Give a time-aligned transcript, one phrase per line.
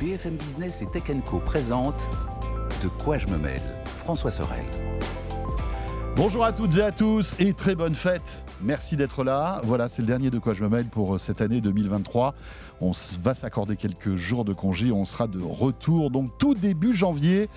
[0.00, 2.10] BFM Business et Tech Co présente
[2.82, 4.64] De quoi je me mêle François Sorel.
[6.16, 8.44] Bonjour à toutes et à tous et très bonne fête.
[8.62, 9.62] Merci d'être là.
[9.64, 12.34] Voilà, c'est le dernier de quoi je me mêle pour euh, cette année 2023.
[12.82, 14.92] On va s'accorder quelques jours de congé.
[14.92, 17.48] On sera de retour donc tout début janvier.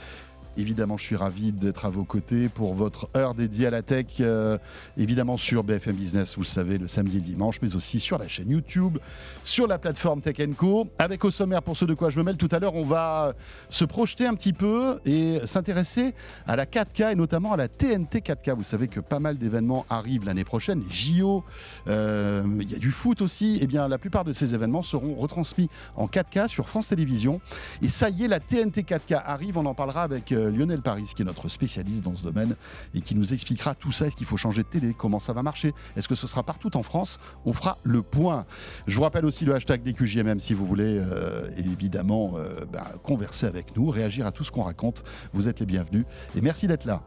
[0.59, 4.07] Évidemment, je suis ravi d'être à vos côtés pour votre heure dédiée à la tech,
[4.19, 4.57] euh,
[4.97, 8.17] évidemment sur BFM Business, vous le savez, le samedi et le dimanche, mais aussi sur
[8.17, 8.97] la chaîne YouTube,
[9.45, 10.89] sur la plateforme Tech Co.
[10.97, 13.35] Avec au sommaire, pour ceux de quoi je me mêle tout à l'heure, on va
[13.69, 16.13] se projeter un petit peu et s'intéresser
[16.45, 18.53] à la 4K et notamment à la TNT 4K.
[18.55, 21.45] Vous savez que pas mal d'événements arrivent l'année prochaine, les JO,
[21.87, 23.59] euh, il y a du foot aussi.
[23.61, 27.39] Eh bien, la plupart de ces événements seront retransmis en 4K sur France Télévisions.
[27.81, 31.11] Et ça y est, la TNT 4K arrive, on en parlera avec euh, Lionel Paris,
[31.15, 32.55] qui est notre spécialiste dans ce domaine
[32.93, 34.07] et qui nous expliquera tout ça.
[34.07, 34.95] Est-ce qu'il faut changer de télé?
[34.97, 35.73] Comment ça va marcher?
[35.95, 37.19] Est-ce que ce sera partout en France?
[37.45, 38.45] On fera le point.
[38.87, 43.45] Je vous rappelle aussi le hashtag DQJMM si vous voulez euh, évidemment euh, bah, converser
[43.45, 45.03] avec nous, réagir à tout ce qu'on raconte.
[45.33, 47.03] Vous êtes les bienvenus et merci d'être là.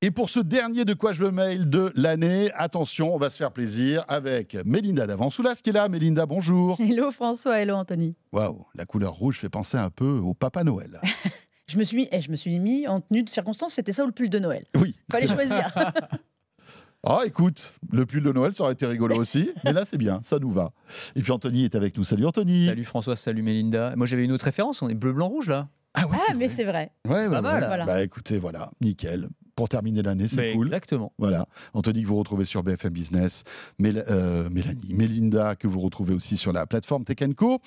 [0.00, 3.36] Et pour ce dernier de quoi je le mail de l'année, attention, on va se
[3.36, 5.88] faire plaisir avec Mélinda Davansoulas qui est là.
[5.88, 6.80] Mélinda, bonjour.
[6.80, 8.14] Hello François, hello Anthony.
[8.30, 11.00] Waouh, la couleur rouge fait penser un peu au Papa Noël.
[11.66, 14.04] je, me suis mis, eh, je me suis mis en tenue de circonstance, c'était ça
[14.04, 14.66] ou le pull de Noël?
[14.76, 14.94] Oui.
[15.10, 15.74] Fallait choisir.
[17.04, 20.20] Ah, écoute, le pull de Noël, ça aurait été rigolo aussi, mais là, c'est bien,
[20.22, 20.70] ça nous va.
[21.16, 22.04] Et puis Anthony est avec nous.
[22.04, 22.66] Salut Anthony.
[22.66, 23.94] Salut François, salut Mélinda.
[23.96, 25.66] Moi, j'avais une autre référence, on est bleu, blanc, rouge là.
[25.94, 26.92] Ah, ouais, ah mais c'est vrai.
[27.08, 27.64] Ouais, Pas mal.
[27.66, 27.84] Voilà.
[27.84, 30.66] Bah écoutez, voilà, nickel pour terminer l'année, c'est cool.
[30.66, 31.12] Exactement.
[31.18, 31.48] Voilà.
[31.74, 33.42] Anthony que vous retrouvez sur BFM Business,
[33.82, 37.58] euh, Mélanie, Mélinda que vous retrouvez aussi sur la plateforme Tech Co.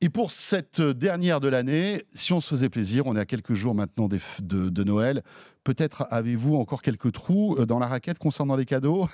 [0.00, 3.54] Et pour cette dernière de l'année, si on se faisait plaisir, on est à quelques
[3.54, 4.20] jours maintenant de,
[4.68, 5.24] de Noël,
[5.68, 9.06] Peut-être avez-vous encore quelques trous euh, dans la raquette concernant les cadeaux?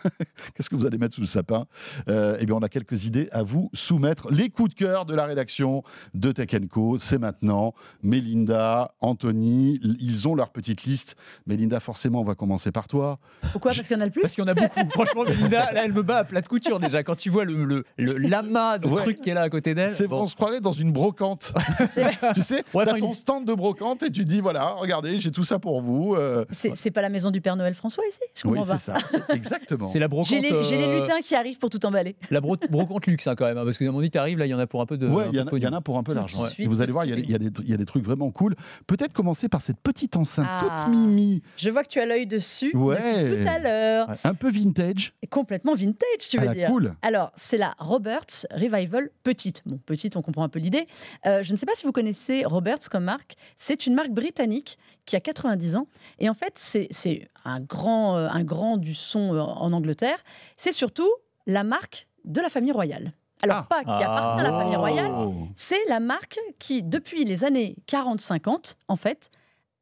[0.54, 1.66] Qu'est-ce que vous allez mettre sous le sapin?
[2.08, 4.30] Euh, Eh bien, on a quelques idées à vous soumettre.
[4.30, 5.82] Les coups de cœur de la rédaction
[6.14, 7.74] de Tech Co, c'est maintenant.
[8.04, 11.16] Mélinda, Anthony, ils ont leur petite liste.
[11.48, 13.18] Mélinda, forcément, on va commencer par toi.
[13.50, 13.72] Pourquoi?
[13.72, 14.20] Parce qu'il y en a le plus?
[14.20, 14.78] Parce qu'il y en a beaucoup.
[14.90, 17.02] Franchement, Mélinda, là, elle me bat à plat de couture déjà.
[17.02, 19.90] Quand tu vois le, le, l'amas de trucs qu'elle a à côté d'elle.
[19.90, 20.22] C'est bon.
[20.22, 21.52] On se croirait dans une brocante.
[22.32, 25.42] tu sais, ouais, as ton stand de brocante et tu dis voilà, regardez, j'ai tout
[25.42, 26.14] ça pour vous.
[26.14, 28.98] Euh, c'est pas la maison du Père Noël François ici Je oui, c'est ça,
[29.30, 29.86] exactement.
[29.94, 30.28] C'est la brocante.
[30.28, 32.16] J'ai les, euh, lutins qui arrivent pour tout emballer.
[32.30, 34.50] La brocante luxe hein, quand même, hein, parce que à mon avis, arrives là, il
[34.50, 35.06] y en a pour un peu de.
[35.06, 36.44] Ouais, il y, en a pour un peu d'argent.
[36.64, 37.34] Vous allez voir, il y,
[37.74, 38.54] a des trucs vraiment cool.
[38.86, 40.84] Peut-être commencer par cette petite enceinte ah.
[40.86, 41.42] toute mimi.
[41.56, 43.42] Je vois que tu as l'œil dessus ouais.
[43.42, 44.08] tout à l'heure.
[44.24, 45.14] Un peu vintage.
[45.30, 46.68] complètement vintage, tu veux ah, dire.
[46.68, 46.94] Cool.
[47.02, 49.62] Alors, c'est la Roberts Revival Petite.
[49.66, 50.86] Bon, petite, on comprend un peu l'idée.
[51.26, 53.36] Euh, je ne sais pas si vous connaissez Roberts comme marque.
[53.58, 55.86] C'est une marque britannique qui a 90 ans.
[56.18, 60.22] Et en fait, c'est un grand, euh, un grand du son euh, en Angleterre.
[60.56, 61.10] C'est surtout
[61.46, 63.12] la marque de la famille royale.
[63.42, 63.66] Alors, ah.
[63.68, 65.48] pas qui appartient à la famille royale, oh.
[65.56, 69.30] c'est la marque qui, depuis les années 40-50, en fait,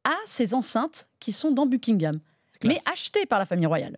[0.03, 2.19] a ces enceintes qui sont dans Buckingham,
[2.63, 3.97] mais achetées par la famille royale.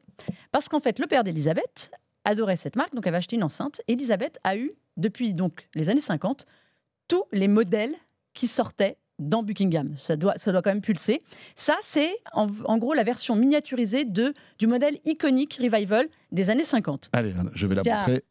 [0.52, 1.92] Parce qu'en fait, le père d'Elisabeth
[2.26, 3.82] adorait cette marque, donc elle avait acheté une enceinte.
[3.88, 6.46] Elisabeth a eu, depuis donc les années 50,
[7.08, 7.96] tous les modèles
[8.34, 9.96] qui sortaient dans Buckingham.
[9.98, 11.24] Ça doit, ça doit quand même pulser.
[11.56, 17.10] Ça, c'est en, gros la version miniaturisée de, du modèle iconique Revival des années 50.
[17.14, 18.24] Allez, je vais la montrer.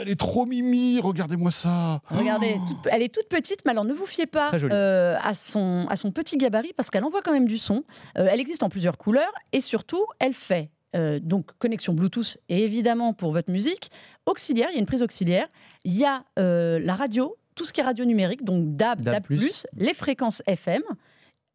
[0.00, 2.00] Elle est trop mimi, regardez-moi ça.
[2.08, 2.74] Regardez, oh.
[2.88, 6.12] elle est toute petite, mais alors ne vous fiez pas euh, à, son, à son
[6.12, 7.82] petit gabarit parce qu'elle envoie quand même du son.
[8.16, 12.62] Euh, elle existe en plusieurs couleurs et surtout, elle fait euh, donc connexion Bluetooth et
[12.62, 13.90] évidemment pour votre musique,
[14.24, 15.48] auxiliaire, il y a une prise auxiliaire,
[15.82, 19.24] il y a la radio tout ce qui est radio numérique, donc DAB, DAB,
[19.76, 20.82] les fréquences FM,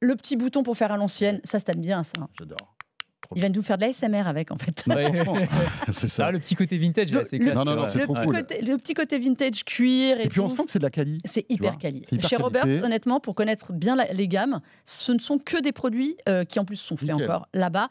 [0.01, 2.27] le petit bouton pour faire à l'ancienne, ça, se bien, ça.
[2.37, 2.75] J'adore.
[3.35, 4.83] Il va nous faire de l'ASMR avec, en fait.
[5.89, 6.27] c'est ça.
[6.27, 8.77] Ah, le petit côté vintage, c'est le, non, non, non, le, trop petit côté, le
[8.77, 10.19] petit côté vintage cuir.
[10.19, 11.19] Et, et puis on sent que c'est de la quali.
[11.23, 12.03] C'est hyper quali.
[12.27, 16.43] Chez Robert, honnêtement, pour connaître bien les gammes, ce ne sont que des produits euh,
[16.43, 17.87] qui en plus sont faits encore là-bas.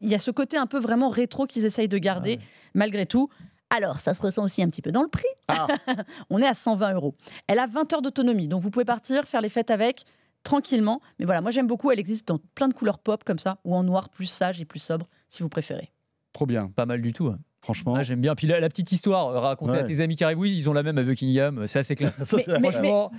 [0.00, 2.40] Il y a ce côté un peu vraiment rétro qu'ils essayent de garder,
[2.74, 3.28] malgré tout.
[3.70, 5.28] Alors, ça se ressent aussi un petit peu dans le prix.
[5.48, 5.68] Ah.
[6.30, 7.14] On est à 120 euros.
[7.46, 10.04] Elle a 20 heures d'autonomie, donc vous pouvez partir, faire les fêtes avec
[10.42, 11.00] tranquillement.
[11.18, 11.90] Mais voilà, moi j'aime beaucoup.
[11.90, 14.64] Elle existe dans plein de couleurs pop comme ça, ou en noir plus sage et
[14.64, 15.92] plus sobre, si vous préférez.
[16.32, 16.68] Trop bien.
[16.68, 17.28] Pas mal du tout.
[17.28, 17.38] Hein.
[17.62, 17.94] Franchement.
[17.94, 18.34] Ah, j'aime bien.
[18.34, 20.82] Puis la, petite histoire euh, racontée à tes amis qui arrivent, oui, ils ont la
[20.82, 22.20] même à Buckingham, c'est assez classe.
[22.60, 22.70] mais,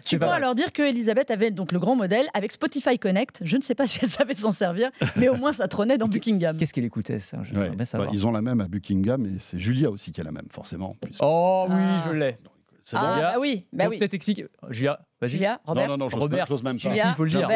[0.04, 3.42] tu pourras leur dire que Elisabeth avait donc le grand modèle avec Spotify Connect.
[3.44, 6.08] Je ne sais pas si elle savait s'en servir, mais au moins ça trônait dans
[6.08, 6.58] Buckingham.
[6.58, 10.12] Qu'est-ce qu'elle écoutait ça bah, Ils ont la même à Buckingham et c'est Julia aussi
[10.12, 10.96] qui a la même, forcément.
[11.20, 12.04] Oh oui, ah.
[12.08, 12.38] je l'ai.
[12.94, 14.00] Ah, bah oui, bah oui.
[14.00, 14.48] Peut-être expliquer.
[14.70, 15.32] Julia, vas-y.
[15.32, 15.88] Julia, Robert.
[15.88, 16.46] Non, non, non, Robert.
[16.48, 16.90] J'ose même pas.
[16.90, 17.48] Julia, il faut le dire.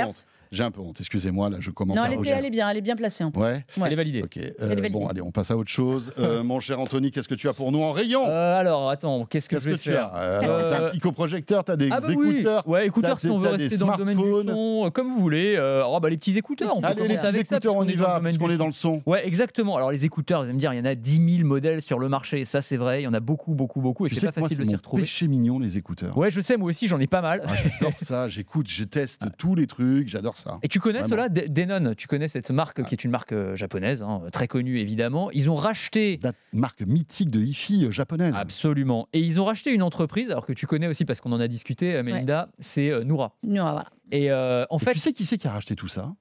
[0.56, 2.36] J'ai un peu honte, excusez-moi, là je commence Non, à rougir.
[2.38, 3.24] elle est bien, elle est bien placée.
[3.24, 3.42] en plus.
[3.42, 3.84] Ouais, Ouais.
[3.88, 4.22] Elle est validée.
[4.24, 4.38] ok.
[4.38, 4.90] euh, Elle est validée.
[4.90, 6.14] bon, allez, on passe à autre chose.
[6.18, 8.22] Euh, mon cher Anthony, qu'est-ce que tu as pour nous en rayon?
[8.28, 10.06] Euh, alors, attends, qu'est-ce que je que vais tu faire?
[10.14, 12.32] As Euh, alors, T'as un picoprojecteur, t'as des Ah bah oui.
[12.36, 12.68] écouteurs.
[12.68, 14.50] Ouais, écouteurs si on veut rester dans le domaine du smartphones.
[14.86, 15.56] son, comme vous voulez.
[15.58, 17.96] Euh, oh, bah, les petits écouteurs, on peut Allez, les petits ça, écouteurs, on y
[17.96, 19.02] va, puisqu'on du est dans le son.
[19.06, 19.76] Ouais, exactement.
[19.76, 22.00] Alors les écouteurs, vous allez me dire, il y en a 10 000 modèles sur
[22.00, 22.46] le marché.
[22.46, 23.02] Ça, c'est vrai.
[23.02, 24.06] Il y en a beaucoup, beaucoup, beaucoup.
[24.06, 25.02] Et Tu c'est pas facile de s'y retrouver.
[25.04, 26.18] péché mignon, les écouteurs.
[26.18, 27.42] Ouais, je sais, moi aussi, j'en ai pas mal.
[27.46, 30.45] Ah, j'adore ça, j'écoute, je teste tous les trucs, j'adore ça.
[30.64, 31.94] Et tu connais cela, Denon?
[31.96, 32.84] Tu connais cette marque Ah.
[32.84, 35.32] qui est une marque euh, japonaise, hein, très connue évidemment.
[35.32, 36.20] Ils ont racheté.
[36.24, 38.34] La marque mythique de hi-fi euh, japonaise.
[38.38, 39.08] Absolument.
[39.14, 41.48] Et ils ont racheté une entreprise, alors que tu connais aussi parce qu'on en a
[41.48, 43.36] discuté, euh, Melinda, c'est euh, Noura.
[43.44, 43.86] Voilà.
[44.12, 46.14] Et euh, en Et fait, tu sais qui c'est qui a racheté tout ça?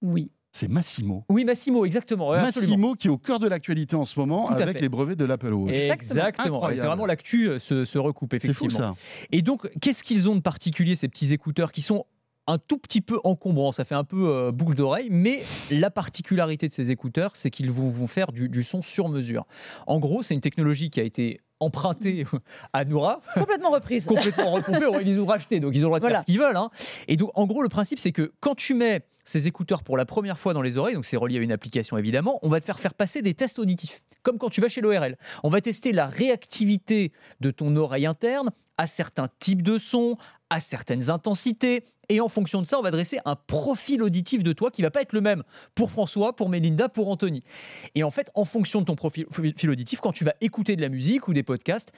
[0.00, 0.30] Oui.
[0.54, 1.24] C'est Massimo.
[1.30, 2.28] oui, Massimo, exactement.
[2.28, 2.72] ouais, absolument.
[2.72, 4.82] Massimo qui est au cœur de l'actualité en ce moment avec fait.
[4.82, 5.72] les brevets de l'Apple Watch.
[5.74, 6.68] Exactement.
[6.68, 8.94] C'est vraiment l'actu se, se recoupe, C'est fou effectivement.
[8.94, 9.00] ça.
[9.32, 12.04] Et donc, qu'est-ce qu'ils ont de particulier, ces petits écouteurs qui sont
[12.46, 16.68] un tout petit peu encombrants Ça fait un peu euh, boucle d'oreille, mais la particularité
[16.68, 19.46] de ces écouteurs, c'est qu'ils vont, vont faire du son sur mesure.
[19.86, 22.24] En gros, c'est une technologie qui a été empruntée
[22.72, 24.06] à Noura, Complètement reprise.
[24.06, 24.86] complètement repompée.
[25.04, 26.16] Ils ont rachetés, donc ils ont le droit de Voilà.
[26.16, 26.56] faire ce qu'ils veulent.
[26.56, 26.70] hein.
[27.08, 30.04] Et donc, en gros, le principe, c'est que quand tu mets ces écouteurs pour la
[30.04, 32.64] première fois dans les oreilles, donc c'est relié à une application évidemment, on va te
[32.64, 35.16] faire faire passer des tests auditifs, comme quand tu vas chez l'ORL.
[35.44, 40.16] On va tester la réactivité de ton oreille interne à certains types de sons,
[40.50, 41.84] à certaines intensités.
[42.08, 44.90] Et en fonction de ça, on va dresser un profil auditif de toi qui va
[44.90, 45.44] pas être le même
[45.74, 47.42] pour François, pour Mélinda, pour Anthony.
[47.94, 50.82] Et en fait, en fonction de ton profil profil auditif, quand tu vas écouter de
[50.82, 51.51] la musique ou des podcasts,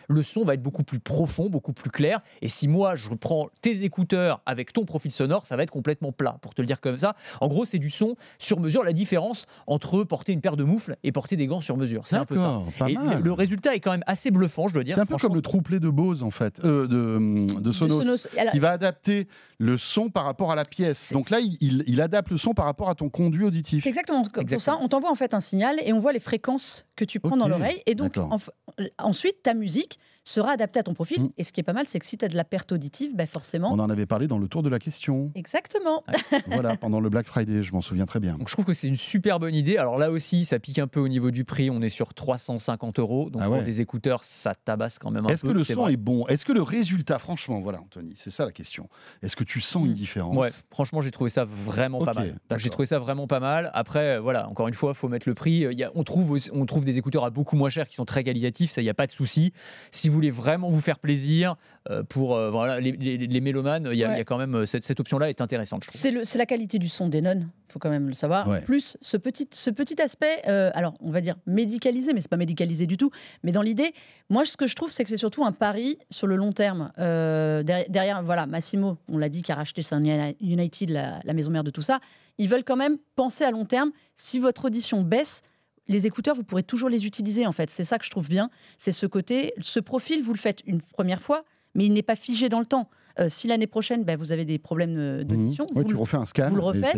[0.08, 2.20] le son va être beaucoup plus profond, beaucoup plus clair.
[2.42, 6.12] Et si moi, je prends tes écouteurs avec ton profil sonore, ça va être complètement
[6.12, 7.16] plat, pour te le dire comme ça.
[7.40, 8.84] En gros, c'est du son sur mesure.
[8.84, 12.06] La différence entre porter une paire de moufles et porter des gants sur mesure.
[12.06, 12.62] C'est un peu ça.
[12.88, 14.94] Et le, le résultat est quand même assez bluffant, je dois dire.
[14.94, 18.28] C'est un peu comme le trouplet de Bose en fait, euh, de, de De Sonos.
[18.36, 19.28] Alors, qui va adapter
[19.58, 21.12] le son par rapport à la pièce.
[21.12, 23.84] Donc là, il, adapte le son par rapport à ton conduit auditif.
[23.84, 24.78] C'est exactement pour Exactement.
[24.78, 24.84] ça.
[24.84, 27.48] On t'envoie en fait un signal et on voit les fréquences que tu prends dans
[27.48, 27.82] l'oreille.
[27.86, 31.22] Et donc, euh, ensuite, ta musique sera adaptée à ton profil.
[31.22, 31.28] Mm.
[31.38, 33.14] Et ce qui est pas mal, c'est que si tu as de la perte auditive,
[33.14, 33.72] ben forcément.
[33.72, 35.30] On en avait parlé dans le tour de la question.
[35.34, 36.02] Exactement.
[36.46, 38.36] voilà, pendant le Black Friday, je m'en souviens très bien.
[38.38, 39.76] Donc je trouve que c'est une super bonne idée.
[39.76, 41.70] Alors là aussi, ça pique un peu au niveau du prix.
[41.70, 43.30] On est sur 350 euros.
[43.30, 45.48] Donc Ah pour des écouteurs, ça tabasse quand même un Est-ce peu.
[45.48, 45.92] que le son vrai.
[45.92, 46.26] est bon?
[46.26, 48.88] Est-ce que le résultat, franchement, voilà, Anthony, c'est ça la question.
[49.22, 49.94] Est-ce que tu sens une Mm.
[49.94, 50.36] différence?
[50.36, 52.36] Ouais, franchement, j'ai trouvé ça vraiment pas mal.
[52.56, 53.70] J'ai trouvé ça vraiment pas mal.
[53.74, 55.66] Après, voilà, encore une fois, il faut mettre le prix.
[55.70, 58.04] Il y a- on, trouve, on trouve des écouteurs à beaucoup moins cher qui sont
[58.04, 59.52] très qualitatifs, ça, il n'y a pas de souci.
[59.90, 61.56] Si vous voulez vraiment vous faire plaisir,
[61.90, 64.14] euh, pour euh, voilà, les, les- les mélomanes, il y, a- Ouais.
[64.14, 65.84] il y a quand même euh, cette, cette option-là est intéressante.
[65.90, 68.48] C'est le- c'est la qualité du son d'Enon, il faut quand même le savoir.
[68.48, 68.62] Ouais.
[68.62, 72.36] Plus ce petit, ce petit aspect, euh, alors on va dire médicalisé, mais c'est pas
[72.36, 73.10] médicalisé du tout.
[73.42, 73.92] Mais dans l'idée,
[74.30, 76.92] moi ce que je trouve, c'est que c'est surtout un pari sur le long terme.
[76.98, 80.06] Euh, derrière, derrière, voilà, Massimo, on l'a dit, qui a racheté Sound
[80.40, 82.00] United, la, la maison mère de tout ça.
[82.38, 83.90] Ils veulent quand même penser à long terme.
[84.16, 85.42] Si votre audition baisse,
[85.88, 87.70] les écouteurs, vous pourrez toujours les utiliser en fait.
[87.70, 88.50] C'est ça que je trouve bien.
[88.78, 91.44] C'est ce côté, ce profil, vous le faites une première fois,
[91.74, 92.88] mais il n'est pas figé dans le temps.
[93.20, 95.66] Euh, si l'année prochaine, ben, vous avez des problèmes euh, d'audition.
[95.66, 96.94] Ouais, vous tu le- refais un scan vous le refaites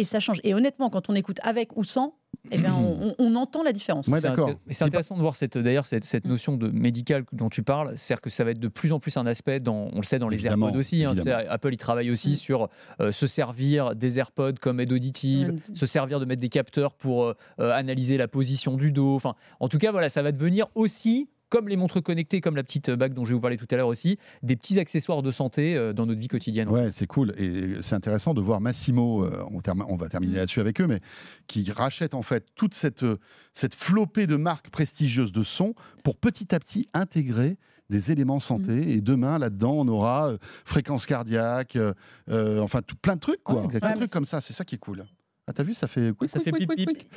[0.00, 0.40] et ça change.
[0.42, 2.16] Et honnêtement, quand on écoute avec ou sans,
[2.50, 2.74] eh bien,
[3.18, 4.06] on, entend la différence.
[4.08, 4.50] Ouais, C'est d'accord.
[4.80, 8.30] intéressant de voir cette, d'ailleurs cette, cette notion de médical dont tu parles, c'est-à-dire que
[8.30, 10.36] ça va être de plus en plus un aspect, dans, on le sait dans les
[10.36, 11.14] Évidemment, AirPods aussi, hein,
[11.48, 12.34] Apple il travaille aussi Mm.
[12.34, 12.68] sur
[13.00, 17.24] euh, se servir des AirPods comme aide auditive, se servir de mettre des capteurs pour
[17.24, 20.66] euh, euh, analyser la position du dos, enfin en tout cas voilà, ça va devenir
[20.74, 23.68] aussi comme les montres connectées, comme la petite bague dont je vais vous parler tout
[23.70, 26.68] à l'heure aussi, des petits accessoires de santé euh, dans notre vie quotidienne.
[26.68, 27.32] Ouais, c'est cool.
[27.38, 30.88] Et c'est intéressant de voir Massimo, euh, on, term- on va terminer là-dessus avec eux,
[30.88, 30.98] mais
[31.46, 33.18] qui rachète en fait toute cette, euh,
[33.54, 37.56] cette flopée de marques prestigieuses de son pour petit à petit intégrer
[37.88, 38.90] des éléments santé.
[38.92, 41.94] Et demain, là-dedans, on aura euh, fréquence cardiaque, euh,
[42.30, 43.62] euh, enfin tout, plein de trucs, quoi.
[43.62, 44.40] Ouais, plein de trucs comme ça.
[44.40, 45.04] C'est ça qui est cool.
[45.46, 46.12] Ah, t'as vu, ça fait.
[46.16, 47.12] quick, Ça quick, fait quick, pip, pip.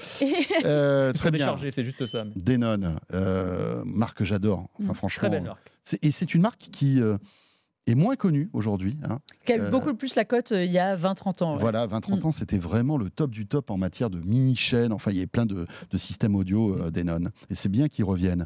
[0.66, 1.46] Euh, très bien.
[1.46, 2.26] déchargés, c'est juste ça.
[2.26, 4.68] mais- Denon, euh, marque que j'adore.
[4.82, 4.96] Enfin, Mm.
[4.96, 5.20] franchement.
[5.22, 5.72] Très belle marque.
[6.02, 7.18] Et c'est une marque qui euh,
[7.86, 8.98] est moins connue aujourd'hui.
[9.08, 9.20] hein.
[9.46, 11.54] Qui a beaucoup plus la cote euh, il y a 20-30 ans.
[11.54, 11.62] ouais.
[11.62, 12.28] Voilà, 20-30 Mm.
[12.28, 14.92] ans, c'était vraiment le top du top en matière de mini-chaînes.
[14.92, 17.30] Enfin, il y avait plein de, de systèmes audio euh, Denon.
[17.50, 18.46] Et c'est bien qu'ils reviennent.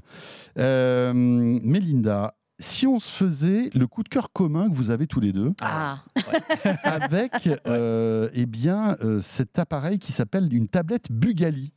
[0.59, 5.19] Euh, Mélinda, si on se faisait le coup de cœur commun que vous avez tous
[5.19, 6.03] les deux Ah,
[6.83, 11.73] avec euh, eh bien, euh, cet appareil qui s'appelle une tablette Bugali.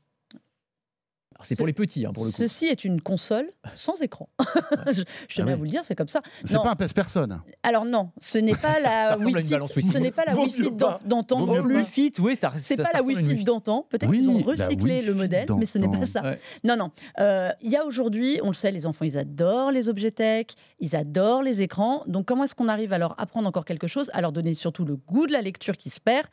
[1.44, 2.36] C'est pour les petits, hein, pour le coup.
[2.36, 4.28] ceci est une console sans écran.
[4.92, 5.58] je je tenais Ah oui.
[5.58, 6.20] vous le dire, c'est comme ça.
[6.44, 7.40] C'est pas un pèse-personne.
[7.62, 9.88] Alors non, ce n'est pas la balance Wi-Fi.
[9.90, 11.40] Ce n'est pas la d'antan
[12.18, 13.44] oui, ça- C'est ça- pas la Wi-Fi Wi-Fi.
[13.44, 13.86] d'antan.
[13.88, 16.22] Peut-être Oui, qu'ils ont la recyclé le modèle, mais ce n'est pas ça.
[16.22, 16.38] Ouais.
[16.64, 16.90] Non, non.
[17.20, 20.46] Euh, Il y a aujourd'hui, on le sait, les enfants, ils adorent les objets tech,
[20.80, 22.02] ils adorent les écrans.
[22.06, 24.84] Donc, comment est-ce qu'on arrive à leur apprendre encore quelque chose, à leur donner surtout
[24.84, 26.26] le goût de la lecture qui se perd?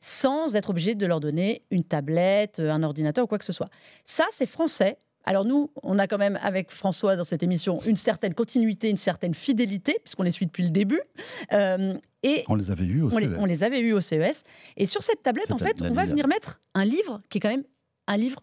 [0.00, 3.52] Sans être obligé de leur donner une tablette, euh, un ordinateur ou quoi que ce
[3.52, 3.70] soit.
[4.06, 4.98] Ça, c'est français.
[5.24, 8.96] Alors nous, on a quand même avec François dans cette émission une certaine continuité, une
[8.96, 11.00] certaine fidélité, puisqu'on les suit depuis le début.
[11.52, 13.36] Euh, et On les avait eus au on les, CES.
[13.38, 14.44] on les avait eus au CES.
[14.78, 17.40] Et sur cette tablette, Cette en fait, on va venir mettre un livre qui est
[17.40, 17.64] quand même
[18.06, 18.40] un livre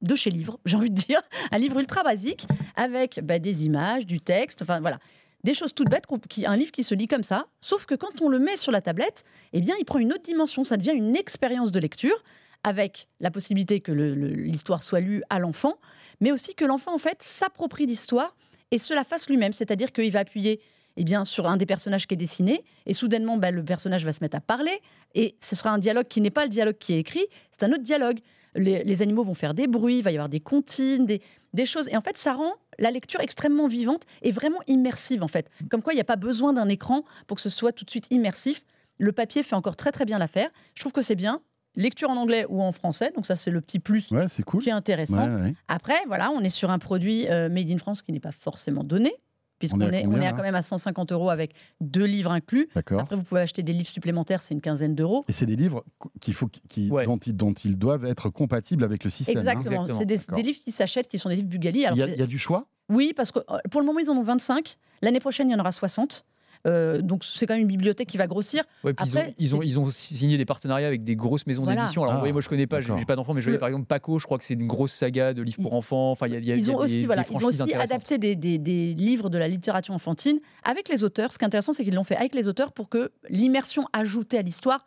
[0.00, 1.20] de chez livre, j'ai envie de dire,
[1.50, 4.98] un livre ultra basique avec bah, des images, du texte, enfin voilà,
[5.44, 6.06] des choses toutes bêtes,
[6.46, 7.46] un livre qui se lit comme ça.
[7.60, 10.22] Sauf que quand on le met sur la tablette, eh bien, il prend une autre
[10.22, 10.64] dimension.
[10.64, 12.24] Ça devient une expérience de lecture
[12.64, 15.76] avec la possibilité que l'histoire soit lue à l'enfant,
[16.20, 18.34] mais aussi que l'enfant en fait s'approprie l'histoire
[18.70, 19.52] et se la fasse lui-même.
[19.52, 20.60] C'est-à-dire qu'il va appuyer
[20.96, 24.12] eh bien, sur un des personnages qui est dessiné, et soudainement, bah, le personnage va
[24.12, 24.80] se mettre à parler,
[25.14, 27.72] et ce sera un dialogue qui n'est pas le dialogue qui est écrit, c'est un
[27.72, 28.20] autre dialogue.
[28.54, 31.96] Les, animaux vont faire des bruits, il va y avoir des comptines, des choses, et
[31.96, 35.48] en fait, ça rend la lecture extrêmement vivante et vraiment immersive, en fait.
[35.70, 37.90] Comme quoi, il n'y a pas besoin d'un écran pour que ce soit tout de
[37.90, 38.64] suite immersif.
[38.98, 40.50] Le papier fait encore très très bien l'affaire.
[40.74, 41.40] Je trouve que c'est bien.
[41.76, 44.62] Lecture en anglais ou en français, donc ça c'est le petit plus Ouais, cool.
[44.62, 45.28] qui est intéressant.
[45.28, 45.54] Ouais, ouais.
[45.66, 48.84] Après, voilà, on est sur un produit euh, made in France qui n'est pas forcément
[48.84, 49.12] donné,
[49.58, 52.68] puisqu'on On est on est à quand même à 150 euros avec deux livres inclus.
[52.74, 53.00] D'accord.
[53.00, 55.24] Après, vous pouvez acheter des livres supplémentaires, c'est une quinzaine d'euros.
[55.28, 55.84] Et c'est des livres
[56.20, 57.04] qu'il faut, qui, Ouais.
[57.06, 59.36] dont, ils, dont ils doivent être compatibles avec le système.
[59.38, 59.40] hein.
[59.40, 61.84] Exactement, c'est des, livres qui s'achètent, qui sont des livres Bugali.
[61.92, 62.66] Il y, y a du choix?
[62.88, 64.76] Oui, parce que euh, pour le moment, ils en ont 25.
[65.02, 66.24] L'année prochaine, il y en aura 60.
[66.66, 68.64] Euh, donc, c'est quand même une bibliothèque qui va grossir.
[68.84, 71.64] Ouais, Après, ils, ont, ils, ont, ils ont signé des partenariats avec des grosses maisons
[71.64, 71.82] Voilà.
[71.82, 72.02] d'édition.
[72.02, 73.68] Alors, Ah, vous voyez, moi, je connais pas, j'ai pas d'enfants, mais je voyais par
[73.68, 76.10] exemple Paco, je crois que c'est une grosse saga de livres pour enfants.
[76.10, 77.44] Enfin, il y a, y a- y Ils a ont des- aussi, des voilà, ils
[77.44, 81.32] ont aussi adapté des, des- des livres de la littérature enfantine avec les auteurs.
[81.32, 84.38] Ce qui est intéressant, c'est qu'ils l'ont fait avec les auteurs pour que l'immersion ajoutée
[84.38, 84.86] à l'histoire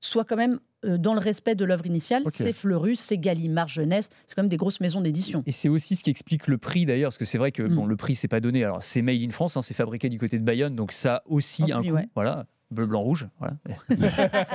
[0.00, 2.22] soit quand même dans le respect de l'œuvre initiale.
[2.32, 5.42] C'est Fleurus, c'est Gallimard Jeunesse, c'est quand même des grosses maisons d'édition.
[5.46, 7.74] Et c'est aussi ce qui explique le prix d'ailleurs, parce que c'est vrai que Mm.
[7.74, 8.62] bon, le prix c'est pas donné.
[8.64, 11.64] Alors c'est made in France, hein, c'est fabriqué du côté de Bayonne, donc ça aussi
[11.72, 11.96] En un plus, coût.
[11.96, 12.08] ouais.
[12.14, 12.46] Voilà.
[12.72, 13.28] Bleu, blanc, rouge.
[13.38, 13.56] Voilà.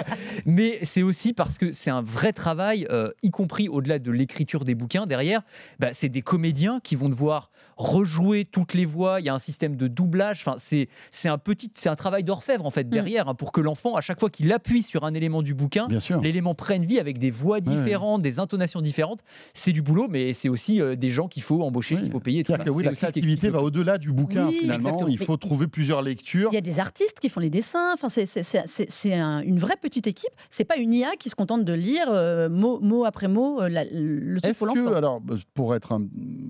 [0.46, 4.63] Mais c'est aussi parce que c'est un vrai travail, euh, y compris au-delà de l'écriture
[4.65, 5.06] des bouquins.
[5.06, 5.41] Derrière,
[5.80, 9.20] bah, c'est des comédiens qui vont devoir rejouer toutes les voix.
[9.22, 10.41] Il y a un système de doublage.
[10.46, 13.62] Enfin, c'est c'est un petit, c'est un travail d'orfèvre en fait derrière, hein, pour que
[13.62, 16.20] l'enfant, à chaque fois qu'il appuie sur un élément du bouquin, Bien sûr.
[16.22, 17.62] l'élément prenne vie avec des voix ouais.
[17.62, 19.22] différentes, des intonations différentes.
[19.53, 22.01] C'est du boulot, mais c'est aussi euh, des gens qu'il faut embaucher, Oui.
[22.03, 22.44] qu'il faut payer.
[22.44, 22.58] tout ça.
[22.60, 24.89] que oui, C'est la créativité va au-delà du bouquin Oui, finalement.
[24.89, 25.08] exactement.
[25.08, 26.50] Il faut trouver plusieurs lectures.
[26.51, 27.96] Il y a des artistes qui font les dessins.
[28.03, 30.31] Enfin, c'est- un- une vraie petite équipe.
[30.50, 33.70] C'est pas une IA qui se contente de lire euh, mot, mot après mot euh,
[33.70, 34.96] la- le truc Est-ce pour que, l'enfant.
[34.96, 36.10] alors, euh, pour être un, petit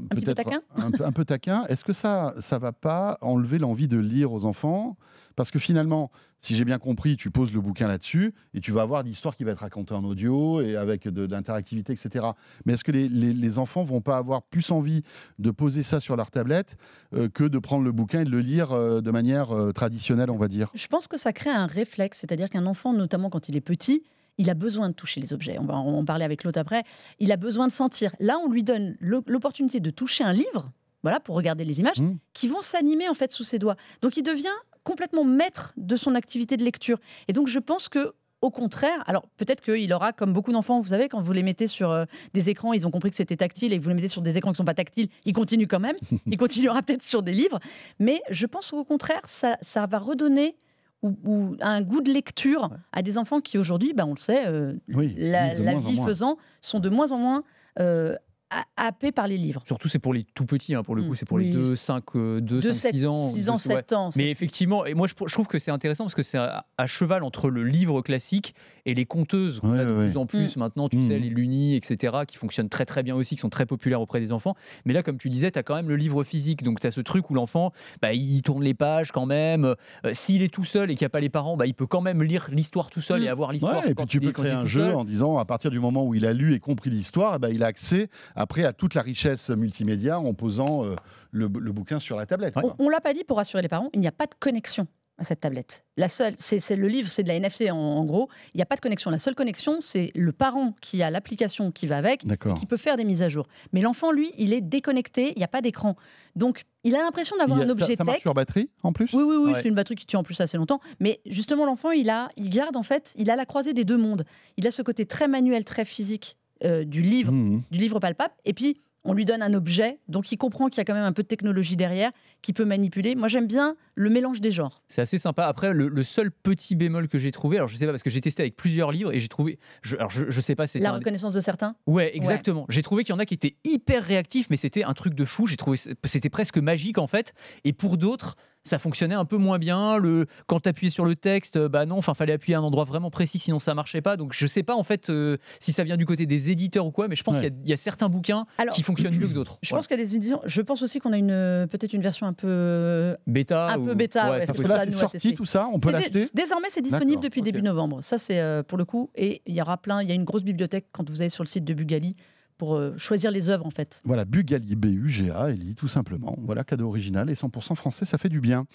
[0.10, 3.58] peu peut-être taquin un, peu, un peu taquin, est-ce que ça, ça va pas enlever
[3.58, 4.98] l'envie de lire aux enfants?
[5.36, 6.12] Parce que finalement,
[6.42, 9.44] si j'ai bien compris, tu poses le bouquin là-dessus et tu vas avoir l'histoire qui
[9.44, 12.26] va être racontée en audio et avec de, de l'interactivité, etc.
[12.66, 15.04] Mais est-ce que les, les- les enfants vont pas avoir plus envie
[15.40, 16.78] de poser ça sur leur tablette
[17.14, 20.32] euh, que de prendre le bouquin et de le lire euh, de manière euh, traditionnelle,
[20.32, 20.72] on va dire?
[20.74, 24.04] Je pense que ça crée un réflexe, c'est-à-dire qu'un enfant, notamment quand il est petit,
[24.40, 25.58] il a besoin de toucher les objets.
[25.60, 26.84] On va en parler avec l'autre après.
[27.20, 28.16] Il a besoin de sentir.
[28.20, 30.72] Là, on lui donne l'o- l'opportunité de toucher un livre,
[31.04, 32.16] voilà, pour regarder les images, Mm.
[32.34, 33.76] qui vont s'animer en fait sous ses doigts.
[34.02, 34.48] Donc, il devient
[34.84, 36.98] complètement maître de son activité de lecture.
[37.28, 40.90] Et donc, je pense que au contraire, alors peut-être qu'il aura, comme beaucoup d'enfants, vous
[40.90, 43.72] savez, quand vous les mettez sur euh, des écrans, ils ont compris que c'était tactile
[43.72, 45.68] et que vous les mettez sur des écrans qui ne sont pas tactiles, ils continuent
[45.68, 45.96] quand même.
[46.26, 47.60] il continuera peut-être sur des livres.
[48.00, 50.56] Mais je pense qu'au contraire, ça, ça va redonner
[51.04, 54.48] ou, ou un goût de lecture à des enfants qui aujourd'hui, ben, on le sait,
[54.48, 57.44] euh, Oui, la, vie faisant, sont de moins en moins
[57.80, 58.16] euh,
[58.52, 59.64] ha- happés par les livres.
[59.66, 61.08] Surtout, c'est pour les tout petits, hein, pour le Mm.
[61.08, 61.52] coup, c'est pour les Oui.
[61.54, 63.30] 2, 5, 2, 2, 5, 6 ans.
[63.30, 63.94] 6 ans, deux- 7 ouais.
[63.98, 64.10] ans.
[64.18, 66.86] Mais effectivement, et moi je, je trouve que c'est intéressant parce que c'est à, à
[66.88, 68.54] cheval entre le livre classique
[68.86, 71.08] et les conteuses qu'on Ouais, a de ouais, plus en plus maintenant, tu Mhm.
[71.08, 74.20] sais, les Luni, etc., qui fonctionnent très très bien aussi, qui sont très populaires auprès
[74.20, 74.56] des enfants.
[74.86, 76.92] Mais là, comme tu disais, tu as quand même le livre physique, donc tu as
[76.92, 79.64] ce truc où l'enfant, bah, il tourne les pages quand même.
[79.66, 79.76] Euh,
[80.14, 82.02] S'il est tout seul et qu'il n'y a pas les parents, bah, il peut quand
[82.02, 83.84] même lire l'histoire tout seul et avoir l'histoire.
[83.84, 84.96] Ouais, et puis tu peux créer un jeu seul.
[84.96, 87.64] en disant à partir du moment où il a lu et compris l'histoire, ben, il
[87.64, 88.10] a accès
[88.42, 90.96] après à toute la richesse multimédia en posant euh,
[91.32, 92.56] le, le bouquin sur la tablette.
[92.62, 94.88] On, on l'a pas dit pour rassurer les parents, il n'y a pas de connexion
[95.18, 95.84] à cette tablette.
[95.98, 98.28] La seule, c'est le livre, c'est de la NFC en, en gros.
[98.56, 99.12] Il n'y a pas de connexion.
[99.12, 102.78] La seule connexion, c'est le parent qui a l'application qui va avec, et qui peut
[102.78, 103.48] faire des mises à jour.
[103.72, 105.34] Mais l'enfant, lui, il est déconnecté.
[105.36, 105.96] Il n'y a pas d'écran.
[106.36, 108.22] Donc, il a l'impression d'avoir un a- ça, objet ça marche tech.
[108.24, 109.14] sur batterie en plus?
[109.14, 109.62] Oui, oui, oui, Ouais.
[109.62, 110.80] c'est une batterie qui tient en plus assez longtemps.
[111.00, 113.98] Mais justement, l'enfant, il a, il garde en fait, il a la croisée des deux
[113.98, 114.26] mondes.
[114.58, 117.62] Il a ce côté très manuel, très physique euh, du livre, Mhm.
[117.72, 118.34] du livre palpable.
[118.46, 121.04] Et puis, on lui donne un objet, donc il comprend qu'il y a quand même
[121.04, 122.12] un peu de technologie derrière,
[122.44, 123.16] qui peut manipuler.
[123.16, 124.84] Moi, j'aime bien le mélange des genres.
[124.86, 125.46] C'est assez sympa.
[125.48, 128.12] Après, le, le seul petit bémol que j'ai trouvé, alors je sais pas parce que
[128.12, 130.84] j'ai testé avec plusieurs livres et j'ai trouvé, je, alors je, je sais pas, c'était
[130.84, 131.76] La un- reconnaissance de certains.
[131.88, 132.68] Ouais, exactement.
[132.70, 135.26] J'ai trouvé qu'il y en a qui étaient hyper réactifs, mais c'était un truc de
[135.26, 135.48] fou.
[135.48, 137.34] J'ai trouvé c'était presque magique en fait.
[137.64, 139.98] Et pour d'autres, ça fonctionnait un peu moins bien.
[139.98, 142.64] Le, quand tu appuyais sur le texte, euh, bah non, enfin, fallait appuyer à un
[142.64, 144.18] endroit vraiment précis, sinon ça marchait pas.
[144.18, 146.92] Donc, je sais pas en fait euh, si ça vient du côté des éditeurs ou
[146.92, 147.42] quoi, mais je pense Ouais.
[147.50, 149.58] qu'il y a- il y, a certains bouquins Alors, qui fonctionnent mieux que d'autres.
[149.62, 149.80] Je Voilà.
[149.80, 150.42] pense qu'il y a des éditions.
[150.46, 153.16] Je pense aussi qu'on a une peut-être une version un peu.
[153.28, 153.68] bêta.
[153.70, 156.68] un ou- peu bêta, ouais, ça c'est ça, sorti tout ça, on peut l'acheter Désormais,
[156.72, 158.02] c'est disponible depuis début novembre.
[158.04, 159.10] Ça, c'est euh, pour le coup.
[159.16, 160.02] Et il y aura plein.
[160.02, 162.16] Il y a une grosse bibliothèque quand vous allez sur le site de Bugali
[162.62, 164.04] pour euh, choisir les œuvres en fait.
[164.06, 166.38] Voilà, Bugali, B-U-G-A-L-I, tout simplement.
[166.44, 168.68] Voilà, cadeau original et 100% français, ça fait du bien.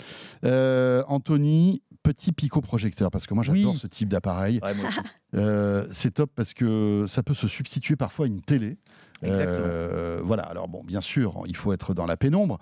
[0.44, 3.78] Euh, Anthony, petit pico-projecteur, parce que moi j'adore Oui.
[3.78, 4.58] ce type d'appareil.
[4.60, 4.74] Ouais.
[5.34, 8.78] Euh, c'est top parce que ça peut se substituer parfois à une télé.
[9.22, 9.66] Exactement.
[9.68, 12.58] Euh, voilà, alors bon, bien sûr, il faut être dans la pénombre.